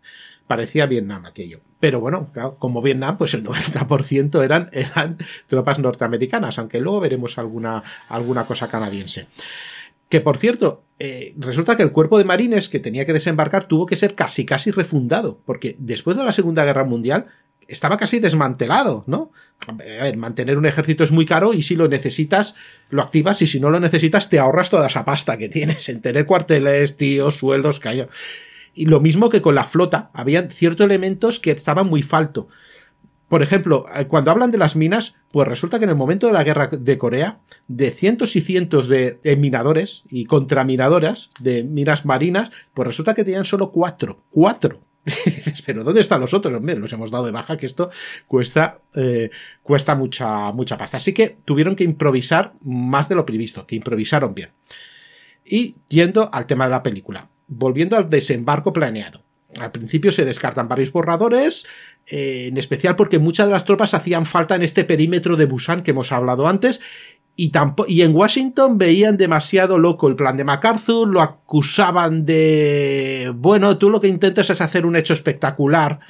[0.46, 1.60] Parecía Vietnam aquello.
[1.80, 8.46] Pero bueno, como Vietnam, pues el 90% eran, tropas norteamericanas, aunque luego veremos alguna, alguna
[8.46, 9.26] cosa canadiense.
[10.08, 13.86] Que por cierto, eh, resulta que el cuerpo de marines que tenía que desembarcar tuvo
[13.86, 17.26] que ser casi casi refundado, porque después de la Segunda Guerra Mundial
[17.66, 19.32] estaba casi desmantelado, ¿no?
[19.66, 22.54] A ver, mantener un ejército es muy caro y si lo necesitas,
[22.90, 26.02] lo activas y si no lo necesitas, te ahorras toda esa pasta que tienes en
[26.02, 28.08] tener cuarteles, tíos, sueldos, callo.
[28.74, 32.48] Y lo mismo que con la flota, habían ciertos elementos que estaban muy falto.
[33.32, 36.34] Por ejemplo, eh, cuando hablan de las minas, pues resulta que en el momento de
[36.34, 42.50] la guerra de Corea, de cientos y cientos de, minadores y contraminadoras de minas marinas,
[42.74, 44.22] pues resulta que tenían solo cuatro.
[44.28, 44.82] Cuatro.
[45.66, 46.52] pero ¿dónde están los otros?
[46.52, 47.88] Hombre, los hemos dado de baja que esto
[48.26, 49.30] cuesta, eh,
[49.62, 50.98] cuesta mucha, mucha pasta.
[50.98, 54.50] Así que tuvieron que improvisar más de lo previsto, que improvisaron bien.
[55.42, 59.22] Y yendo al tema de la película volviendo al desembarco planeado.
[59.60, 61.66] Al principio se descartan varios borradores,
[62.06, 65.82] eh, en especial porque muchas de las tropas hacían falta en este perímetro de Busan
[65.82, 66.80] que hemos hablado antes,
[67.36, 67.52] y,
[67.88, 73.90] y en Washington veían demasiado loco el plan de MacArthur, lo acusaban de, bueno, tú
[73.90, 76.00] lo que intentas es hacer un hecho espectacular,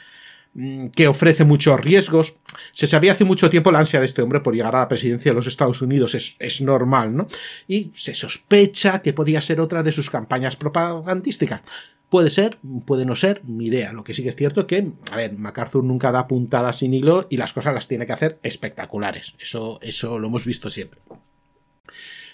[0.95, 2.37] que ofrece muchos riesgos.
[2.73, 5.31] Se sabía hace mucho tiempo la ansia de este hombre por llegar a la presidencia
[5.31, 7.27] de los Estados Unidos, es, es, normal, ¿no?
[7.67, 11.63] Y se sospecha que podía ser otra de sus campañas propagandísticas.
[12.11, 13.95] Puede ser, puede no ser, mi idea.
[13.95, 16.93] Lo que sí que es cierto es que, a ver, MacArthur nunca da puntadas sin
[16.93, 19.35] hilo y las cosas las tiene que hacer espectaculares.
[19.39, 21.01] Eso, eso lo hemos visto siempre.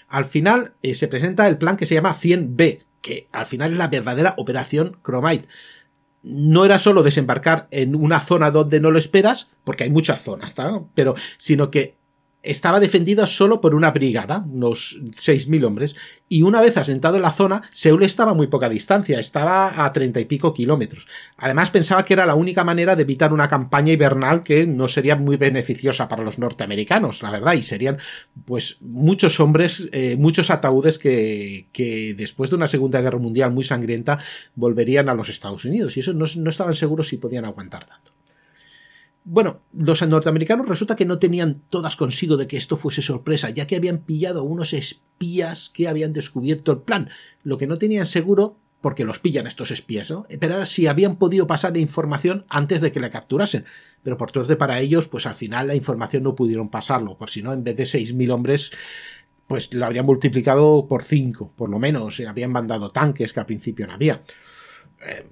[0.09, 3.77] Al final eh, se presenta el plan que se llama 100B, que al final es
[3.77, 5.47] la verdadera operación Chromite.
[6.21, 10.53] No era solo desembarcar en una zona donde no lo esperas, porque hay muchas zonas,
[10.53, 10.81] ¿tá?
[10.93, 11.98] pero sino que
[12.41, 15.95] estaba defendida solo por una brigada, unos 6.000 hombres,
[16.29, 19.91] y una vez asentado en la zona, Seúl estaba a muy poca distancia, estaba a
[19.91, 21.07] treinta y pico kilómetros.
[21.37, 25.15] Además pensaba que era la única manera de evitar una campaña hibernal que no sería
[25.15, 27.97] muy beneficiosa para los norteamericanos, la verdad, y serían
[28.45, 33.63] pues muchos hombres, eh, muchos ataúdes que, que, después de una Segunda Guerra Mundial muy
[33.63, 34.19] sangrienta
[34.55, 38.18] volverían a los Estados Unidos, y eso no, no estaban seguros si podían aguantar tanto.
[39.31, 43.67] Bueno, los norteamericanos resulta que no tenían todas consigo de que esto fuese sorpresa, ya
[43.67, 47.11] que habían pillado a unos espías que habían descubierto el plan.
[47.43, 50.25] Lo que no tenían seguro, porque los pillan estos espías, ¿no?
[50.39, 53.65] Pero era si habían podido pasar la información antes de que la capturasen.
[54.01, 57.43] Pero por de para ellos, pues al final la información no pudieron pasarlo, por si
[57.43, 58.71] no, en vez de 6.000 hombres,
[59.45, 62.19] pues lo habrían multiplicado por 5, por lo menos.
[62.19, 64.23] Habían mandado tanques que al principio no había.
[65.05, 65.27] Eh,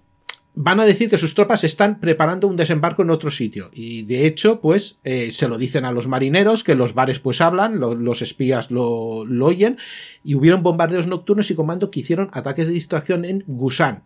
[0.60, 3.70] van a decir que sus tropas están preparando un desembarco en otro sitio.
[3.74, 7.42] Y de hecho, pues eh, se lo dicen a los marineros, que los bares pues
[7.42, 9.78] hablan, lo, los espías lo, oyen,
[10.24, 14.04] y hubieron bombardeos nocturnos y comando que hicieron ataques de distracción en Gusan,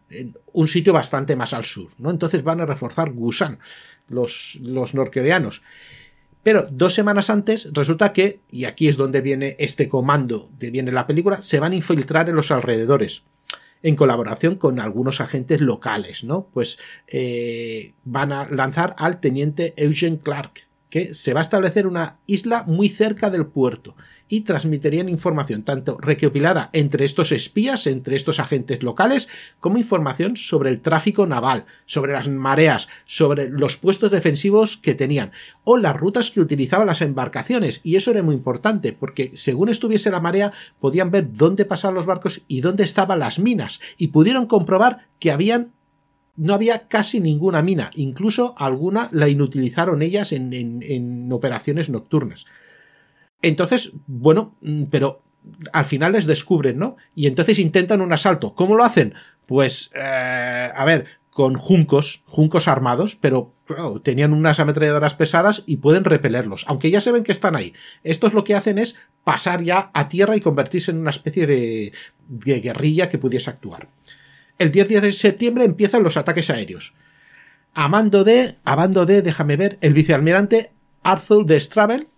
[0.51, 1.89] un sitio bastante más al sur.
[1.97, 2.09] ¿no?
[2.09, 3.59] Entonces van a reforzar Gusan,
[4.09, 5.63] los, los norcoreanos.
[6.43, 10.91] Pero dos semanas antes resulta que, y aquí es donde viene este comando, de viene
[10.91, 13.23] la película, se van a infiltrar en los alrededores
[13.83, 16.47] en colaboración con algunos agentes locales, ¿no?
[16.53, 22.19] Pues eh, van a lanzar al teniente Eugene Clark, que se va a establecer una
[22.27, 23.95] isla muy cerca del puerto
[24.27, 29.27] y transmitirían información tanto recopilada entre estos espías, entre estos agentes locales,
[29.59, 35.31] como información sobre el tráfico naval, sobre las mareas, sobre los puestos defensivos que tenían
[35.63, 37.81] o las rutas que utilizaban las embarcaciones.
[37.83, 42.05] Y eso era muy importante porque según estuviese la marea podían ver dónde pasaban los
[42.05, 45.71] barcos y dónde estaban las minas y pudieron comprobar que habían
[46.35, 52.45] no había casi ninguna mina, incluso alguna la inutilizaron ellas en, operaciones nocturnas.
[53.41, 55.23] Entonces, bueno, mm, pero
[55.73, 56.97] al final les descubren, ¿no?
[57.15, 58.53] Y entonces intentan un asalto.
[58.53, 59.15] ¿Cómo lo hacen?
[59.47, 63.53] Pues, eh, a ver, con juncos, juncos armados, pero
[64.03, 67.73] tenían unas ametralladoras pesadas y pueden repelerlos, aunque ya se ven que están ahí.
[68.03, 71.93] Estos lo que hacen es pasar ya a tierra y convertirse en una especie de,
[72.27, 73.87] guerrilla que pudiese actuar.
[74.61, 76.93] El 10 de septiembre empiezan los ataques aéreos.
[77.73, 80.71] A mando de, a mando de, déjame ver, el vicealmirante
[81.01, 82.09] Arthur de Stravel,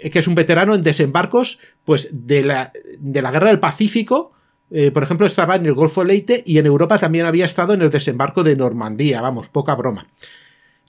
[0.00, 4.32] eh, que es un veterano en desembarcos, pues de la, de la guerra del Pacífico,
[4.72, 7.82] eh, por ejemplo, estaba en el Golfo Leite y en Europa también había estado en
[7.82, 10.08] el desembarco de Normandía, vamos, poca broma.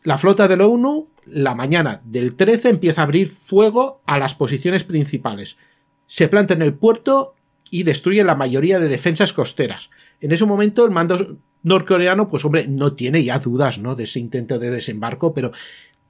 [0.02, 4.34] La flota de la ONU, la mañana del 13, empieza a abrir fuego a las
[4.34, 5.58] posiciones principales.
[6.08, 7.36] Se planta en el puerto
[7.76, 9.90] y destruye la mayoría de defensas costeras.
[10.22, 13.96] En ese momento el mando norcoreano, pues hombre, no tiene ya dudas, ¿no?
[13.96, 15.52] De ese intento de desembarco, pero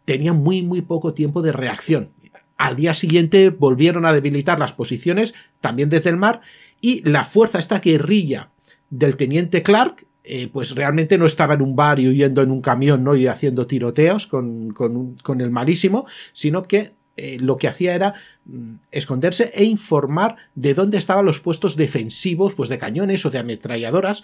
[0.06, 2.12] tenía muy, muy poco tiempo de reacción.
[2.56, 6.42] Al día siguiente volvieron a debilitar las posiciones, también desde el mar,
[6.82, 8.52] y la fuerza, esta guerrilla
[8.92, 12.62] del teniente Clark, eh, pues realmente no estaba en un bar y huyendo en un
[12.62, 13.16] camión ¿no?
[13.16, 18.76] y haciendo tiroteos con, con, el malísimo, sino que eh, lo que hacía era mm,
[18.92, 24.24] esconderse e informar de dónde estaban los puestos defensivos, pues de cañones o de ametralladoras,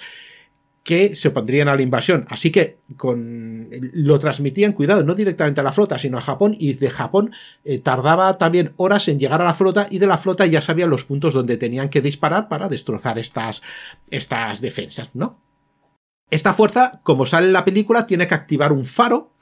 [0.84, 2.26] que se pondrían a la invasión.
[2.30, 6.74] Así que con, lo transmitían, cuidado, no directamente a la flota, sino a Japón, y
[6.74, 10.46] de Japón eh, tardaba también horas en llegar a la flota, y de la flota
[10.46, 13.62] ya sabían los puntos donde tenían que disparar para destrozar estas,
[14.10, 15.40] estas defensas, ¿no?
[16.32, 19.34] Esta fuerza, como sale en la película, tiene que activar un faro.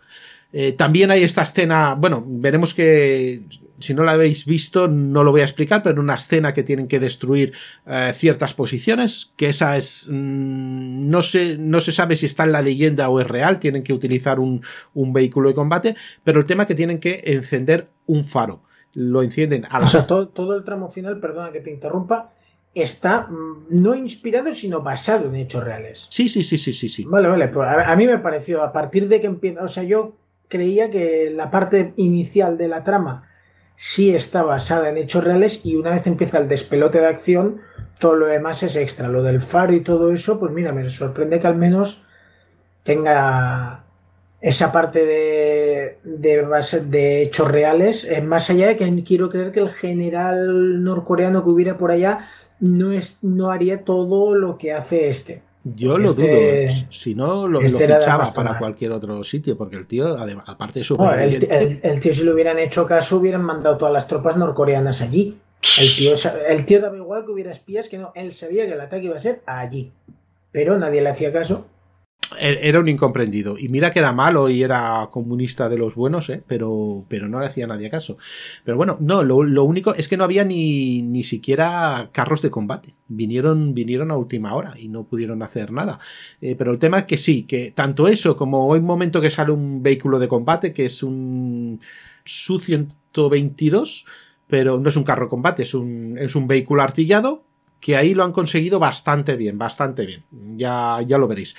[0.52, 3.44] Eh, también hay esta escena, bueno, veremos que
[3.80, 6.88] si no la habéis visto, no lo voy a explicar, pero una escena que tienen
[6.88, 7.54] que destruir
[7.86, 10.10] eh, ciertas posiciones, que esa es.
[10.12, 13.84] Mm, no, se, no se sabe si está en la leyenda o es real, tienen
[13.84, 14.62] que utilizar un,
[14.94, 18.64] un vehículo de combate, pero el tema es que tienen que encender un faro.
[18.94, 19.86] Lo encienden a la.
[19.86, 22.34] O sea, todo, todo el tramo final, perdona que te interrumpa,
[22.74, 26.06] está mm, no inspirado, sino basado en hechos reales.
[26.10, 26.90] Sí, sí, sí, sí, sí.
[26.90, 27.06] sí.
[27.06, 27.48] Vale, vale.
[27.48, 29.64] Pues a, a mí me pareció, a partir de que empieza.
[29.64, 30.18] O sea, yo
[30.50, 33.30] creía que la parte inicial de la trama
[33.78, 37.62] sí está basada en hechos reales y una vez empieza el despelote de acción,
[37.98, 39.08] todo lo demás es extra.
[39.08, 42.04] Lo del faro y todo eso, pues mira, me sorprende que al menos
[42.84, 43.86] tenga
[44.42, 49.70] esa parte de, base, de hechos reales, más allá de que quiero creer que el
[49.70, 52.28] general norcoreano que hubiera por allá
[52.60, 55.42] no, es, no haría todo lo que hace este.
[55.64, 56.88] Yo lo este dudo.
[56.90, 60.86] Si no, lo, este fichaba para cualquier otro sitio, porque el tío, además, aparte de
[60.86, 60.96] su.
[60.96, 65.38] el, tío, si le hubieran hecho caso, hubieran mandado todas las tropas norcoreanas allí.
[65.80, 66.14] El tío,
[66.48, 68.14] el tío daba igual que hubiera espías, que no.
[68.16, 69.92] Él sabía que el ataque iba a ser allí.
[70.52, 71.66] Pero nadie le hacía caso.
[72.38, 73.58] Er, era un incomprendido.
[73.58, 76.44] Y mira que era malo y era comunista de los buenos, ¿eh?
[76.46, 78.18] pero, pero no le hacía nadie caso.
[78.64, 82.96] Pero bueno, no, lo, único es que no había ni, ni siquiera carros de combate.
[83.08, 86.00] Vinieron, vinieron a última hora y no pudieron hacer nada.
[86.42, 89.52] Eh, pero el tema es que sí, que tanto eso como hoy momento que sale
[89.52, 91.80] un vehículo de combate, que es un
[92.26, 94.06] Su-122,
[94.48, 97.44] pero no es un carro de combate, es un, es un vehículo artillado,
[97.80, 100.24] que ahí lo han conseguido bastante bien, bastante bien.
[100.58, 101.56] Ya, ya lo veréis.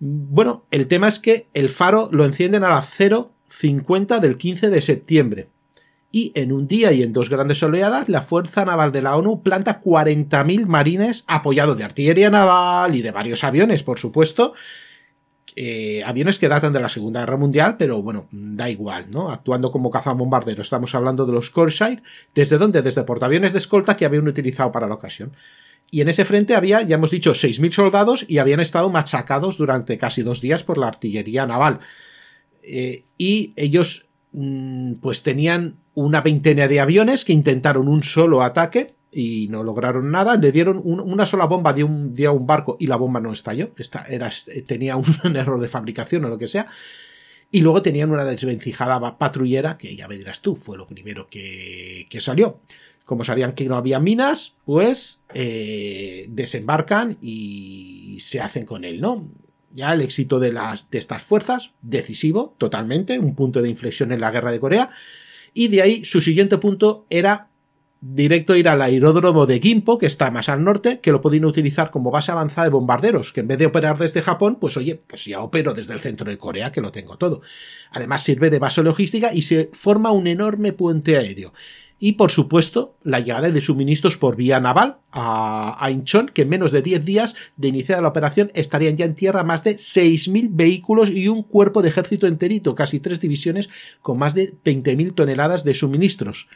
[0.00, 4.80] Bueno, el tema es que el faro lo encienden a las 0.50 del 15 de
[4.80, 5.48] septiembre.
[6.10, 9.42] Y en un día y en dos grandes oleadas, la Fuerza Naval de la ONU
[9.42, 14.54] planta 40.000 marines apoyados de artillería naval y de varios aviones, por supuesto.
[15.56, 19.30] Eh, aviones que datan de la Segunda Guerra Mundial, pero bueno, da igual, ¿no?
[19.30, 20.66] Actuando como cazabombarderos.
[20.66, 22.02] Estamos hablando de los Corsair.
[22.34, 22.82] ¿Desde dónde?
[22.82, 25.32] Desde portaaviones de escolta que habían utilizado para la ocasión.
[25.90, 29.96] Y en ese frente había, ya hemos dicho, 6.000 soldados y habían estado machacados durante
[29.96, 31.80] casi dos días por la artillería naval.
[32.62, 38.94] Eh, y ellos, mm, pues tenían una veintena de aviones que intentaron un solo ataque
[39.12, 40.36] y no lograron nada.
[40.36, 42.14] Le dieron una sola bomba de un,
[42.46, 43.70] barco y la bomba no estalló.
[43.76, 44.30] Esta era,
[44.66, 46.66] tenía un, error de fabricación o lo que sea.
[47.50, 52.06] Y luego tenían una desvencijada patrullera que ya me dirás tú, fue lo primero que,
[52.10, 52.60] que salió
[53.08, 59.26] como sabían que no había minas, pues eh, desembarcan y se hacen con él, ¿no?
[59.72, 64.20] Ya el éxito de, las, de estas fuerzas, decisivo, totalmente, un punto de inflexión en
[64.20, 64.90] la guerra de Corea,
[65.54, 67.47] y de ahí su siguiente punto era
[68.00, 71.90] directo ir al aeródromo de Gimpo, que está más al norte, que lo podían utilizar
[71.90, 75.24] como base avanzada de bombarderos, que en vez de operar desde Japón, pues oye, pues
[75.24, 77.40] ya opero desde el centro de Corea, que lo tengo todo.
[77.90, 81.52] Además sirve de base logística y se forma un enorme puente aéreo
[82.00, 86.48] y por supuesto la llegada de suministros por vía naval a, a Incheon, que en
[86.48, 90.50] menos de 10 días de iniciar la operación estarían ya en tierra más de 6.000
[90.52, 93.68] vehículos y un cuerpo de ejército enterito, casi tres divisiones
[94.00, 96.48] con más de 20.000 toneladas de suministros.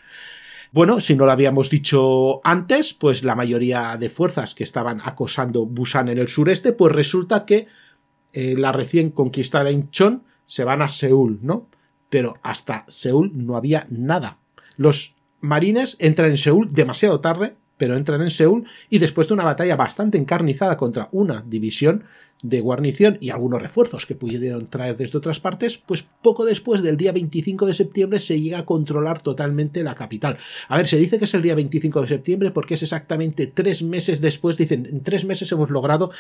[0.73, 5.66] Bueno, si no lo habíamos dicho antes, pues la mayoría de fuerzas que estaban acosando
[5.66, 7.66] Busan en el sureste, pues resulta que
[8.33, 11.68] eh, la recién conquistada Incheon se van a Seúl, ¿no?
[12.09, 14.39] Pero hasta Seúl no había nada.
[14.79, 19.45] Los marines entran en Seúl demasiado tarde, pero entran en Seúl y después de una
[19.45, 22.05] batalla bastante encarnizada contra una división
[22.43, 26.97] de guarnición y algunos refuerzos que pudieron traer desde otras partes, pues poco después del
[26.97, 30.36] día 25 de septiembre se llega a controlar totalmente la capital.
[30.68, 33.84] A ver, se dice que es el día 25 de septiembre porque es exactamente tres
[33.84, 36.11] meses después, dicen, en tres meses hemos logrado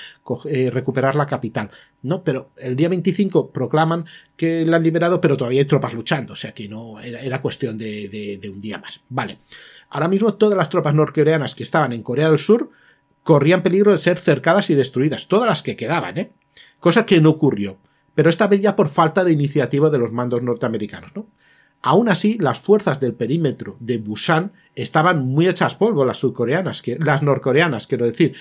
[0.46, 1.70] eh, recuperar la capital,
[2.02, 2.22] ¿no?
[2.22, 4.06] Pero el día 25 proclaman
[4.36, 7.76] que la han liberado, pero todavía hay tropas luchando, o sea que no, era, cuestión
[7.76, 9.00] de, de un día más.
[9.08, 9.38] Vale.
[9.90, 12.70] Ahora mismo todas las tropas norcoreanas que estaban en Corea del Sur
[13.22, 16.32] corrían peligro de ser cercadas y destruidas, todas las que quedaban, ¿eh?
[16.80, 17.78] Cosa que no ocurrió,
[18.14, 21.26] pero esta vez ya por falta de iniciativa de los mandos norteamericanos, ¿no?
[21.82, 27.22] Aún así, las fuerzas del perímetro de Busan estaban muy hechas polvo, las sudcoreanas, las
[27.22, 28.34] norcoreanas, quiero decir,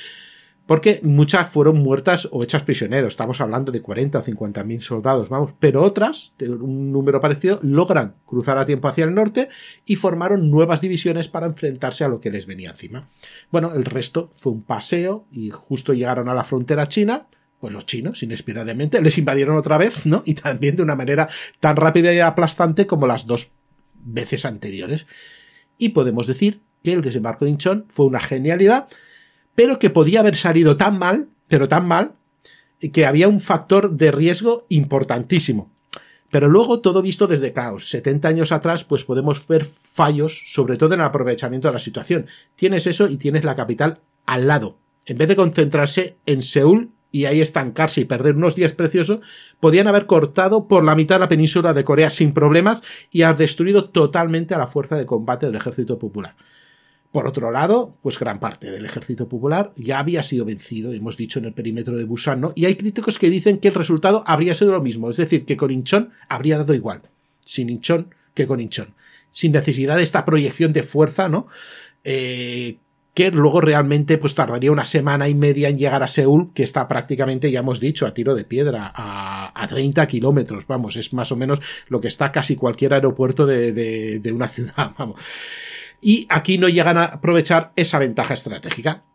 [0.71, 3.11] porque muchas fueron muertas o hechas prisioneros.
[3.11, 5.53] Estamos hablando de 40 o 50 mil soldados, vamos.
[5.59, 9.49] Pero otras, de un número parecido, logran cruzar a tiempo hacia el norte
[9.85, 13.09] y formaron nuevas divisiones para enfrentarse a lo que les venía encima.
[13.51, 17.27] Bueno, el resto fue un paseo y justo llegaron a la frontera china.
[17.59, 20.23] Pues los chinos, inesperadamente, les invadieron otra vez, ¿no?
[20.25, 21.27] Y también de una manera
[21.59, 23.51] tan rápida y aplastante como las dos
[24.05, 25.05] veces anteriores.
[25.77, 28.87] Y podemos decir que el desembarco de Incheon fue una genialidad
[29.55, 32.13] pero que podía haber salido tan mal, pero tan mal,
[32.93, 35.71] que había un factor de riesgo importantísimo.
[36.31, 37.89] Pero luego todo visto desde caos.
[37.89, 42.27] 70 años atrás, pues podemos ver fallos, sobre todo en el aprovechamiento de la situación.
[42.55, 44.77] Tienes eso y tienes la capital al lado.
[45.05, 49.19] En vez de concentrarse en Seúl y ahí estancarse y perder unos días preciosos,
[49.59, 52.81] podían haber cortado por la mitad la península de Corea sin problemas
[53.11, 56.35] y haber destruido totalmente a la fuerza de combate del ejército popular.
[57.11, 61.39] Por otro lado, pues gran parte del ejército popular ya había sido vencido, hemos dicho,
[61.39, 62.53] en el perímetro de Busan, ¿no?
[62.55, 65.57] Y hay críticos que dicen que el resultado habría sido lo mismo, es decir, que
[65.57, 67.01] con Inchon habría dado igual,
[67.43, 68.93] sin Inchon que con Inchon,
[69.29, 71.47] sin necesidad de esta proyección de fuerza, ¿no?
[72.05, 72.77] Eh,
[73.13, 76.87] que luego realmente pues tardaría una semana y media en llegar a Seúl, que está
[76.87, 81.29] prácticamente, ya hemos dicho, a tiro de piedra, a, a 30 kilómetros, vamos, es más
[81.33, 81.59] o menos
[81.89, 85.19] lo que está casi cualquier aeropuerto de, de, de una ciudad, vamos
[86.01, 89.05] y aquí no llegan a aprovechar esa ventaja estratégica.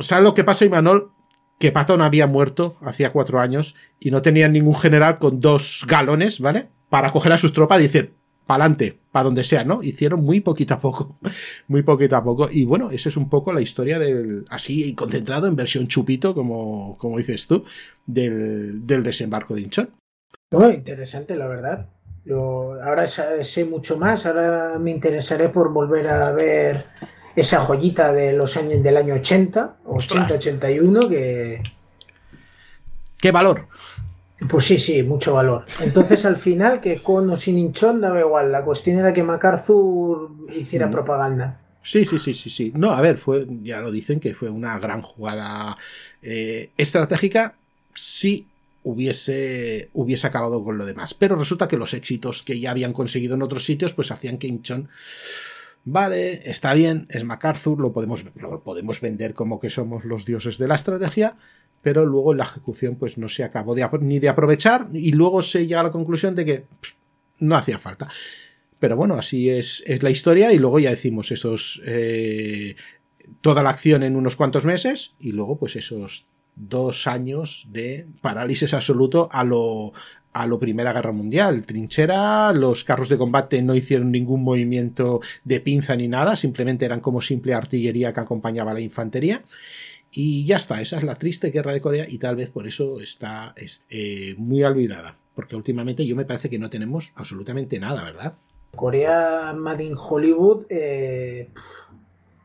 [0.00, 1.12] ¿Sabes lo que pasa, Imanol?
[1.58, 6.40] Que Patton había muerto hacía cuatro años y no tenían ningún general con dos galones,
[6.40, 6.68] ¿vale?
[6.88, 8.14] Para coger a sus tropas y decir,
[8.46, 9.82] pa'lante, para donde sea, ¿no?
[9.82, 11.18] Hicieron muy poquito a poco,
[11.68, 12.48] muy poquito a poco.
[12.50, 16.96] Y bueno, esa es un poco la historia del, así concentrado en versión chupito, como,
[16.98, 17.64] como dices tú,
[18.06, 19.90] del, del desembarco de Inchon.
[20.74, 21.90] Interesante, la verdad.
[22.30, 26.86] Yo ahora sé mucho más, ahora me interesaré por volver a ver
[27.34, 31.60] esa joyita de los años del año 80, 80-81, que...
[33.20, 33.66] ¿Qué valor?
[34.48, 35.64] Pues sí, sí, mucho valor.
[35.80, 40.30] Entonces al final, que con o sin hinchón daba igual, la cuestión era que MacArthur
[40.50, 40.92] hiciera mm.
[40.92, 41.60] propaganda.
[41.82, 42.72] Sí, sí, sí, sí, sí.
[42.76, 45.76] No, a ver, fue, ya lo dicen que fue una gran jugada
[46.22, 47.56] eh, estratégica.
[47.92, 48.46] Sí,
[48.82, 51.14] hubiese, hubiese acabado con lo demás.
[51.14, 54.46] Pero resulta que los éxitos que ya habían conseguido en otros sitios, pues hacían que
[54.46, 54.88] Inchon,
[55.84, 58.24] vale, está bien, es MacArthur, lo podemos,
[58.64, 61.36] podemos vender como que somos los dioses de la estrategia,
[61.82, 65.66] pero luego en la ejecución pues no se acabó ni de aprovechar y luego se
[65.66, 66.64] llega a la conclusión de que
[67.38, 68.08] no hacía falta.
[68.78, 71.80] Pero bueno, así es, es la historia y luego ya decimos esos...
[71.84, 72.76] Eh,
[73.40, 76.26] toda la acción en unos cuantos meses y luego pues esos
[76.68, 79.92] dos años de parálisis absoluto a lo,
[80.32, 81.64] a lo Primera Guerra Mundial.
[81.64, 87.00] Trinchera, los carros de combate no hicieron ningún movimiento de pinza ni nada, simplemente eran
[87.00, 89.42] como simple artillería que acompañaba a la infantería.
[90.12, 93.00] Y ya está, esa es la triste guerra de Corea y tal vez por eso
[93.00, 93.54] está
[93.88, 95.16] eh, muy olvidada.
[95.34, 98.34] Porque últimamente yo me parece que no tenemos absolutamente nada, ¿verdad?
[98.74, 101.50] Corea Made in Hollywood, eh,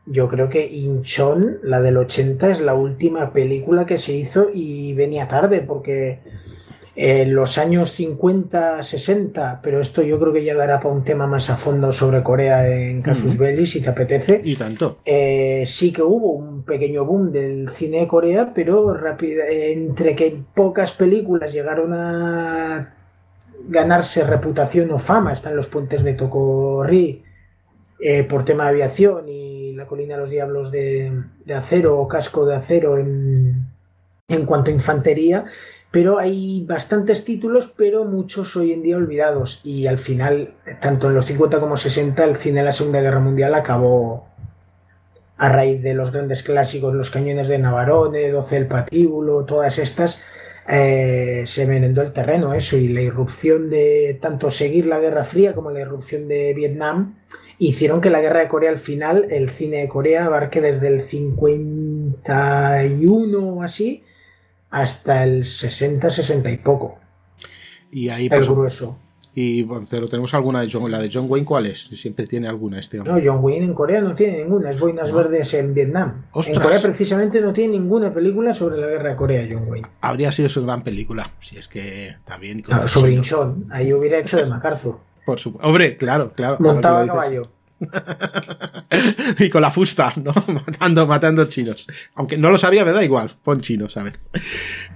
[0.05, 4.93] yo creo que Inchon, la del 80, es la última película que se hizo y
[4.93, 6.19] venía tarde porque
[6.95, 11.27] en los años 50, 60, pero esto yo creo que ya dará para un tema
[11.27, 14.41] más a fondo sobre Corea en Casus Belli, si te apetece.
[14.43, 14.99] Y tanto.
[15.03, 20.37] Eh, sí que hubo un pequeño boom del cine de Corea, pero rápida, entre que
[20.53, 22.93] pocas películas llegaron a
[23.67, 27.23] ganarse reputación o fama, están los puentes de Tokorri,
[27.99, 31.11] eh, por tema de aviación y la colina de los diablos de,
[31.55, 33.67] acero o casco de acero en,
[34.27, 35.45] en cuanto a infantería,
[35.91, 39.61] pero hay bastantes títulos, pero muchos hoy en día olvidados.
[39.63, 43.19] Y al final, tanto en los 50 como 60, el cine de la Segunda Guerra
[43.19, 44.27] Mundial acabó
[45.37, 50.21] a raíz de los grandes clásicos, los cañones de Navarone, 12 el patíbulo, todas estas,
[50.67, 55.53] eh, se merendó el terreno eso y la irrupción de tanto seguir la Guerra Fría
[55.53, 57.19] como la irrupción de Vietnam
[57.59, 61.03] hicieron que la Guerra de Corea al final, el cine de Corea abarque desde el
[61.03, 64.03] 51 o así
[64.71, 66.97] hasta el 60, 60 y poco.
[67.91, 68.99] Y ahí, el grueso.
[69.37, 71.79] Y pero tenemos alguna de John, la de John Wayne, ¿cuál es?
[71.79, 73.21] Siempre tiene alguna este hombre.
[73.21, 76.23] No, John Wayne en Corea no tiene ninguna, es Boinas Verdes en Vietnam.
[76.33, 79.87] En Corea precisamente no tiene ninguna película sobre la guerra de Corea, John Wayne.
[79.99, 82.63] Habría sido su gran película, si es que también.
[82.85, 84.99] sobre Inchon, ahí hubiera hecho de MacArthur.
[85.25, 85.67] Por supuesto.
[85.67, 86.55] Hombre, claro, claro.
[86.59, 87.41] Montaba a caballo.
[89.39, 90.33] y con la fusta, ¿no?
[90.47, 91.87] matando, matando chinos.
[92.15, 93.35] Aunque no lo sabía, me da igual.
[93.43, 94.13] Pon chinos, a ver.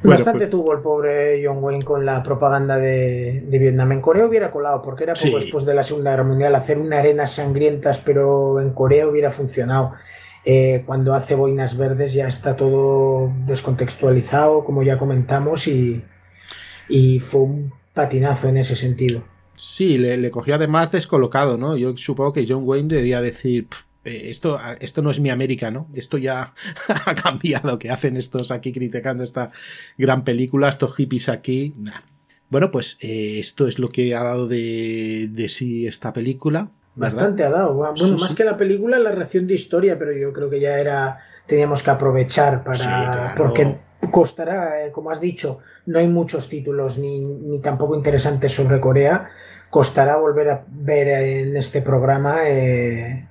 [0.04, 3.92] Bastante pues- tuvo el pobre John Wayne con la propaganda de, Vietnam.
[3.92, 6.56] En Corea hubiera colado, porque era poco después de la Segunda Guerra Mundial.
[6.56, 9.94] Hacer una arenas sangrientas, pero en Corea hubiera funcionado.
[10.46, 16.04] Eh, cuando hace boinas verdes ya está todo descontextualizado, como ya comentamos, y,
[16.88, 19.24] y fue un patinazo en ese sentido.
[19.60, 21.76] Sí, le, le cogió además descolocado, ¿no?
[21.76, 23.68] Yo supongo que John Wayne debía decir,
[24.06, 25.90] eh, esto, esto no es mi América, ¿no?
[25.94, 26.54] Esto ya
[27.06, 29.52] ha cambiado, que hacen estos aquí criticando esta
[29.98, 31.76] gran película, estos hippies aquí.
[32.50, 36.72] Bueno, pues eh, esto es lo que ha dado de, de sí esta película.
[36.96, 37.74] Bastante ha dado.
[37.74, 41.20] Bueno, más que la película, la reacción de historia, pero yo creo que ya era.
[41.46, 43.36] Teníamos que aprovechar para.
[43.36, 43.76] Porque
[44.10, 49.30] costará, eh, como has dicho, no hay muchos títulos ni, ni tampoco interesantes sobre Corea
[49.70, 53.28] costará volver a ver en este programa eh,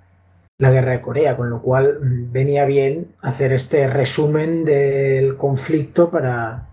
[0.59, 6.11] la guerra de Corea, con lo cual mm, venía bien hacer este resumen del conflicto
[6.11, 6.67] para,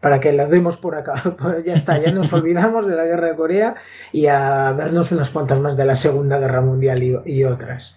[0.00, 1.36] para que la demos por acá.
[1.66, 3.74] ya está, ya nos olvidamos de la guerra de Corea
[4.12, 7.96] y a vernos unas cuantas más de la Segunda Guerra Mundial y otras.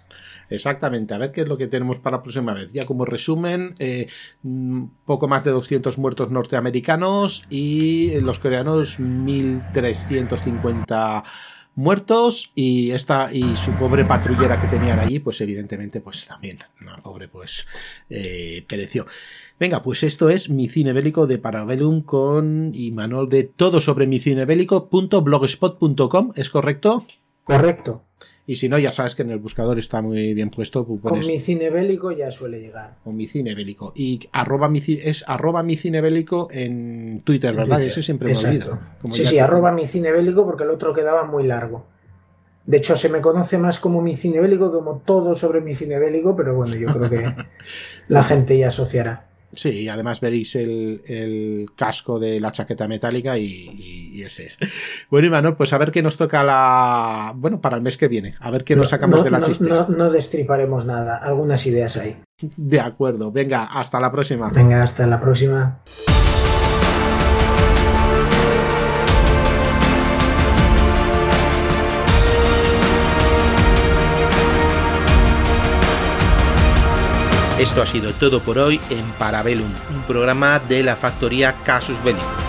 [0.50, 2.74] Exactamente, a ver qué es lo que tenemos para la próxima vez.
[2.74, 4.08] Ya como resumen, eh,
[4.44, 11.24] mm, poco más de 200 muertos norteamericanos y los coreanos 1350
[11.76, 16.98] muertos y esta y su pobre patrullera que tenían allí, pues evidentemente, pues también, una
[16.98, 17.68] pobre, pues
[18.10, 19.06] eh, pereció.
[19.60, 24.20] Venga, pues esto es mi cine bélico de Parabellum con Imanol de todo sobre mi
[24.20, 27.06] cine bélico.blogspot.com, ¿es correcto?
[27.44, 28.09] Correcto.
[28.50, 30.84] Y si no, ya sabes que en el buscador está muy bien puesto.
[30.84, 32.96] Con mi cine bélico ya suele llegar.
[33.04, 33.94] Con mi cine bélico.
[33.96, 37.80] Y arroba mi, es arroba mi cine bélico en Twitter, ¿verdad?
[37.84, 38.80] Eso siempre me olvido.
[39.12, 41.86] sí, sí, arroba mi cine bélico porque el otro quedaba muy largo.
[42.66, 46.00] De hecho, se me conoce más como mi cine bélico, como todo sobre mi cine
[46.00, 47.32] bélico, pero bueno, yo creo que
[48.08, 49.30] la gente ya asociará.
[49.54, 53.99] Sí, y además veréis el, casco de la chaqueta metálica y, ese
[55.10, 57.34] Bueno, Imanol, pues a ver qué nos toca la.
[57.36, 58.36] Bueno, para el mes que viene.
[58.40, 59.70] A ver qué nos sacamos de la chiste.
[59.70, 61.18] no destriparemos nada.
[61.18, 62.18] Algunas ideas hay.
[62.56, 63.32] De acuerdo.
[63.32, 64.50] Venga, hasta la próxima.
[64.50, 65.80] Venga, hasta la próxima.
[77.60, 82.49] Esto ha sido todo por hoy en Parabellum, un programa de la factoría Casus Belli.